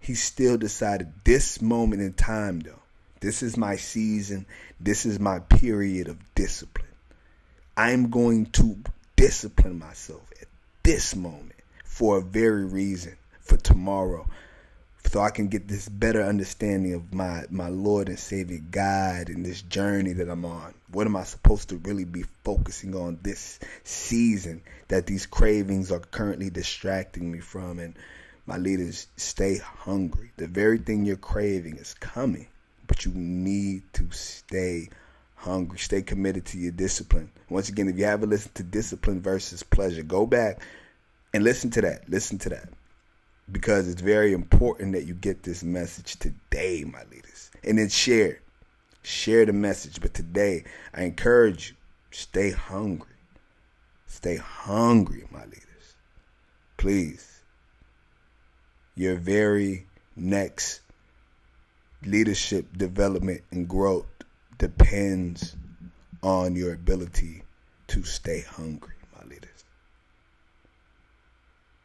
He 0.01 0.15
still 0.15 0.57
decided 0.57 1.13
this 1.25 1.61
moment 1.61 2.03
in 2.03 2.15
time, 2.15 2.61
though, 2.61 2.83
this 3.21 3.43
is 3.43 3.57
my 3.57 3.77
season, 3.77 4.47
this 4.79 5.05
is 5.05 5.19
my 5.19 5.41
period 5.41 6.09
of 6.09 6.19
discipline. 6.35 6.87
I'm 7.77 8.11
going 8.11 8.47
to 8.47 8.79
discipline 9.17 9.79
myself 9.79 10.31
at 10.41 10.49
this 10.83 11.15
moment 11.15 11.55
for 11.85 12.19
a 12.19 12.23
very 12.23 12.65
reason 12.65 13.17
for 13.41 13.57
tomorrow 13.57 14.27
so 15.11 15.19
I 15.19 15.31
can 15.31 15.49
get 15.49 15.67
this 15.67 15.89
better 15.89 16.23
understanding 16.23 16.95
of 16.95 17.13
my 17.13 17.43
my 17.51 17.69
Lord 17.69 18.09
and 18.09 18.17
Savior 18.17 18.61
God 18.71 19.29
and 19.29 19.45
this 19.45 19.61
journey 19.61 20.13
that 20.13 20.29
I'm 20.29 20.45
on. 20.45 20.73
What 20.93 21.09
am 21.09 21.17
I 21.17 21.25
supposed 21.25 21.71
to 21.71 21.79
really 21.79 22.05
be 22.05 22.23
focusing 22.45 22.95
on 22.95 23.19
this 23.21 23.59
season 23.83 24.63
that 24.87 25.07
these 25.07 25.27
cravings 25.27 25.91
are 25.91 25.99
currently 25.99 26.49
distracting 26.49 27.33
me 27.33 27.41
from? 27.41 27.81
And 27.81 27.97
my 28.47 28.57
leaders, 28.57 29.09
stay 29.17 29.59
hungry. 29.59 30.31
The 30.37 30.47
very 30.47 30.79
thing 30.79 31.05
you're 31.05 31.17
craving 31.17 31.79
is 31.79 31.93
coming, 31.95 32.47
but 32.87 33.05
you 33.05 33.11
need 33.13 33.83
to 33.95 34.09
stay 34.13 34.91
hungry. 35.35 35.81
Stay 35.81 36.03
committed 36.03 36.45
to 36.47 36.59
your 36.59 36.71
discipline. 36.71 37.33
Once 37.49 37.69
again, 37.69 37.89
if 37.89 37.99
you 37.99 38.05
haven't 38.05 38.31
listened 38.31 38.55
to 38.55 38.63
Discipline 38.63 39.21
versus 39.21 39.65
Pleasure, 39.65 40.05
go 40.05 40.25
back 40.25 40.61
and 41.35 41.43
listen 41.43 41.71
to 41.71 41.81
that. 41.81 42.09
Listen 42.09 42.39
to 42.39 42.51
that 42.51 42.69
because 43.53 43.89
it's 43.89 44.01
very 44.01 44.33
important 44.33 44.93
that 44.93 45.07
you 45.07 45.15
get 45.15 45.43
this 45.43 45.63
message 45.63 46.17
today, 46.19 46.85
my 46.85 47.03
leaders. 47.11 47.51
And 47.65 47.79
then 47.79 47.89
share. 47.89 48.41
Share 49.03 49.47
the 49.47 49.53
message. 49.53 50.01
But 50.01 50.15
today, 50.15 50.65
I 50.95 51.03
encourage 51.03 51.71
you, 51.71 51.77
stay 52.11 52.51
hungry. 52.51 53.09
Stay 54.07 54.37
hungry, 54.37 55.27
my 55.31 55.45
leaders. 55.45 55.97
Please. 56.77 57.41
Your 58.95 59.17
very 59.17 59.87
next 60.17 60.81
leadership 62.05 62.67
development 62.77 63.43
and 63.51 63.69
growth 63.69 64.07
depends 64.59 65.57
on 66.23 66.55
your 66.55 66.75
ability 66.75 67.43
to 67.89 68.05
stay 68.05 68.41
hungry. 68.41 68.95
My 69.17 69.27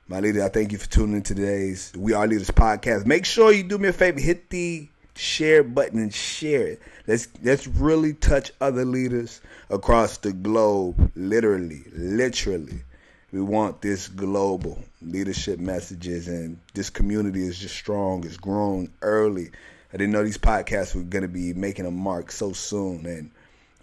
leader, 0.08 0.44
I 0.44 0.50
thank 0.50 0.72
you 0.72 0.78
for 0.78 0.88
tuning 0.88 1.16
in 1.16 1.24
today's 1.24 1.92
We 1.98 2.14
Are 2.14 2.28
Leaders 2.28 2.52
podcast. 2.52 3.08
Make 3.08 3.26
sure 3.26 3.52
you 3.52 3.64
do 3.64 3.80
me 3.80 3.90
a 3.90 3.94
favor, 3.94 4.20
hit 4.20 4.52
the 4.52 4.88
share 5.16 5.64
button 5.64 6.00
and 6.00 6.14
share 6.14 6.68
it. 6.68 6.82
Let's 7.08 7.28
let's 7.42 7.66
really 7.66 8.14
touch 8.14 8.52
other 8.62 8.86
leaders 8.86 9.42
across 9.70 10.18
the 10.18 10.32
globe. 10.32 11.12
Literally, 11.16 11.84
literally. 11.92 12.84
We 13.32 13.42
want 13.42 13.82
this 13.82 14.08
global 14.08 14.78
leadership 15.02 15.60
messages 15.60 16.28
and 16.28 16.60
this 16.76 16.92
community 16.92 17.46
is 17.46 17.58
just 17.58 17.76
strong, 17.76 18.26
it's 18.26 18.38
grown 18.38 18.90
early. 19.02 19.50
I 19.92 19.98
didn't 19.98 20.14
know 20.14 20.24
these 20.24 20.38
podcasts 20.38 20.94
were 20.94 21.02
gonna 21.02 21.28
be 21.28 21.54
making 21.54 21.88
a 21.88 21.92
mark 21.92 22.32
so 22.32 22.54
soon 22.54 23.08
and 23.08 23.32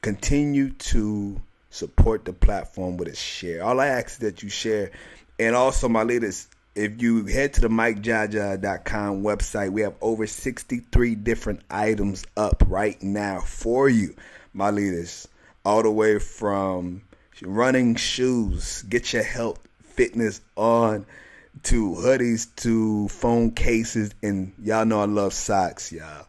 continue 0.03 0.71
to 0.71 1.41
support 1.71 2.25
the 2.25 2.33
platform 2.33 2.97
with 2.97 3.09
a 3.09 3.17
share. 3.17 3.65
All 3.65 3.81
I 3.81 3.89
ask 3.89 4.13
is 4.13 4.19
that 4.19 4.43
you 4.43 4.49
share 4.49 4.93
and 5.43 5.57
also, 5.57 5.89
my 5.89 6.05
leaders, 6.05 6.49
if 6.75 7.03
you 7.03 7.27
head 7.27 7.55
to 7.55 7.61
the 7.63 7.69
MikeJaja.com 7.69 9.23
website, 9.23 9.73
we 9.73 9.83
have 9.83 9.95
over 10.01 10.27
63 10.27 11.15
different 11.17 11.61
items 11.69 12.25
up 12.37 12.63
right 12.67 13.03
now 13.03 13.41
for 13.41 13.89
you, 13.89 14.15
my 14.55 14.71
leaders. 14.71 15.29
All 15.65 15.83
the 15.83 15.91
way 15.91 16.19
from 16.19 17.03
running 17.43 17.97
shoes, 17.97 18.83
get 18.83 19.13
your 19.13 19.23
health, 19.23 19.59
fitness 19.83 20.41
on, 20.57 21.07
to 21.65 21.91
hoodies, 21.91 22.55
to 22.57 23.09
phone 23.09 23.51
cases, 23.51 24.13
and 24.23 24.53
y'all 24.63 24.85
know 24.85 25.01
I 25.01 25.07
love 25.07 25.33
socks, 25.33 25.93
y'all. 25.93 26.27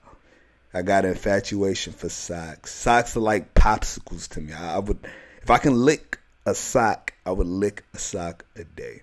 I 0.73 0.82
got 0.82 1.06
an 1.06 1.12
infatuation 1.12 1.93
for 1.93 2.10
socks. 2.10 2.73
Socks 2.73 3.15
are 3.15 3.21
like 3.21 3.54
popsicles 3.54 4.28
to 4.30 4.41
me. 4.41 4.54
I 4.54 4.80
would, 4.80 4.97
if 5.41 5.49
I 5.49 5.60
can 5.60 5.76
lick 5.76 6.19
a 6.45 6.56
sock, 6.56 7.12
I 7.25 7.31
would 7.31 7.47
lick 7.47 7.83
a 7.93 7.97
sock 7.97 8.45
a 8.55 8.63
day. 8.63 9.01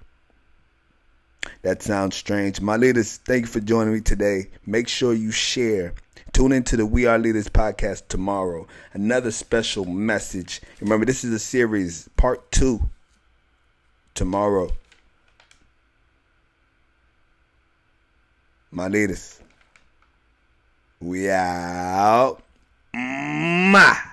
That 1.62 1.82
sounds 1.82 2.16
strange. 2.16 2.60
My 2.60 2.76
leaders, 2.76 3.16
thank 3.16 3.42
you 3.42 3.46
for 3.46 3.60
joining 3.60 3.94
me 3.94 4.00
today. 4.00 4.50
Make 4.66 4.88
sure 4.88 5.12
you 5.14 5.30
share. 5.30 5.94
Tune 6.32 6.52
into 6.52 6.76
the 6.76 6.86
We 6.86 7.06
Are 7.06 7.18
Leaders 7.18 7.48
podcast 7.48 8.08
tomorrow. 8.08 8.66
Another 8.92 9.30
special 9.30 9.84
message. 9.84 10.60
Remember, 10.80 11.06
this 11.06 11.24
is 11.24 11.32
a 11.32 11.38
series, 11.38 12.08
part 12.16 12.50
two, 12.52 12.88
tomorrow. 14.14 14.70
My 18.70 18.88
leaders, 18.88 19.40
we 21.00 21.30
out. 21.30 22.42
Mwah. 22.94 24.10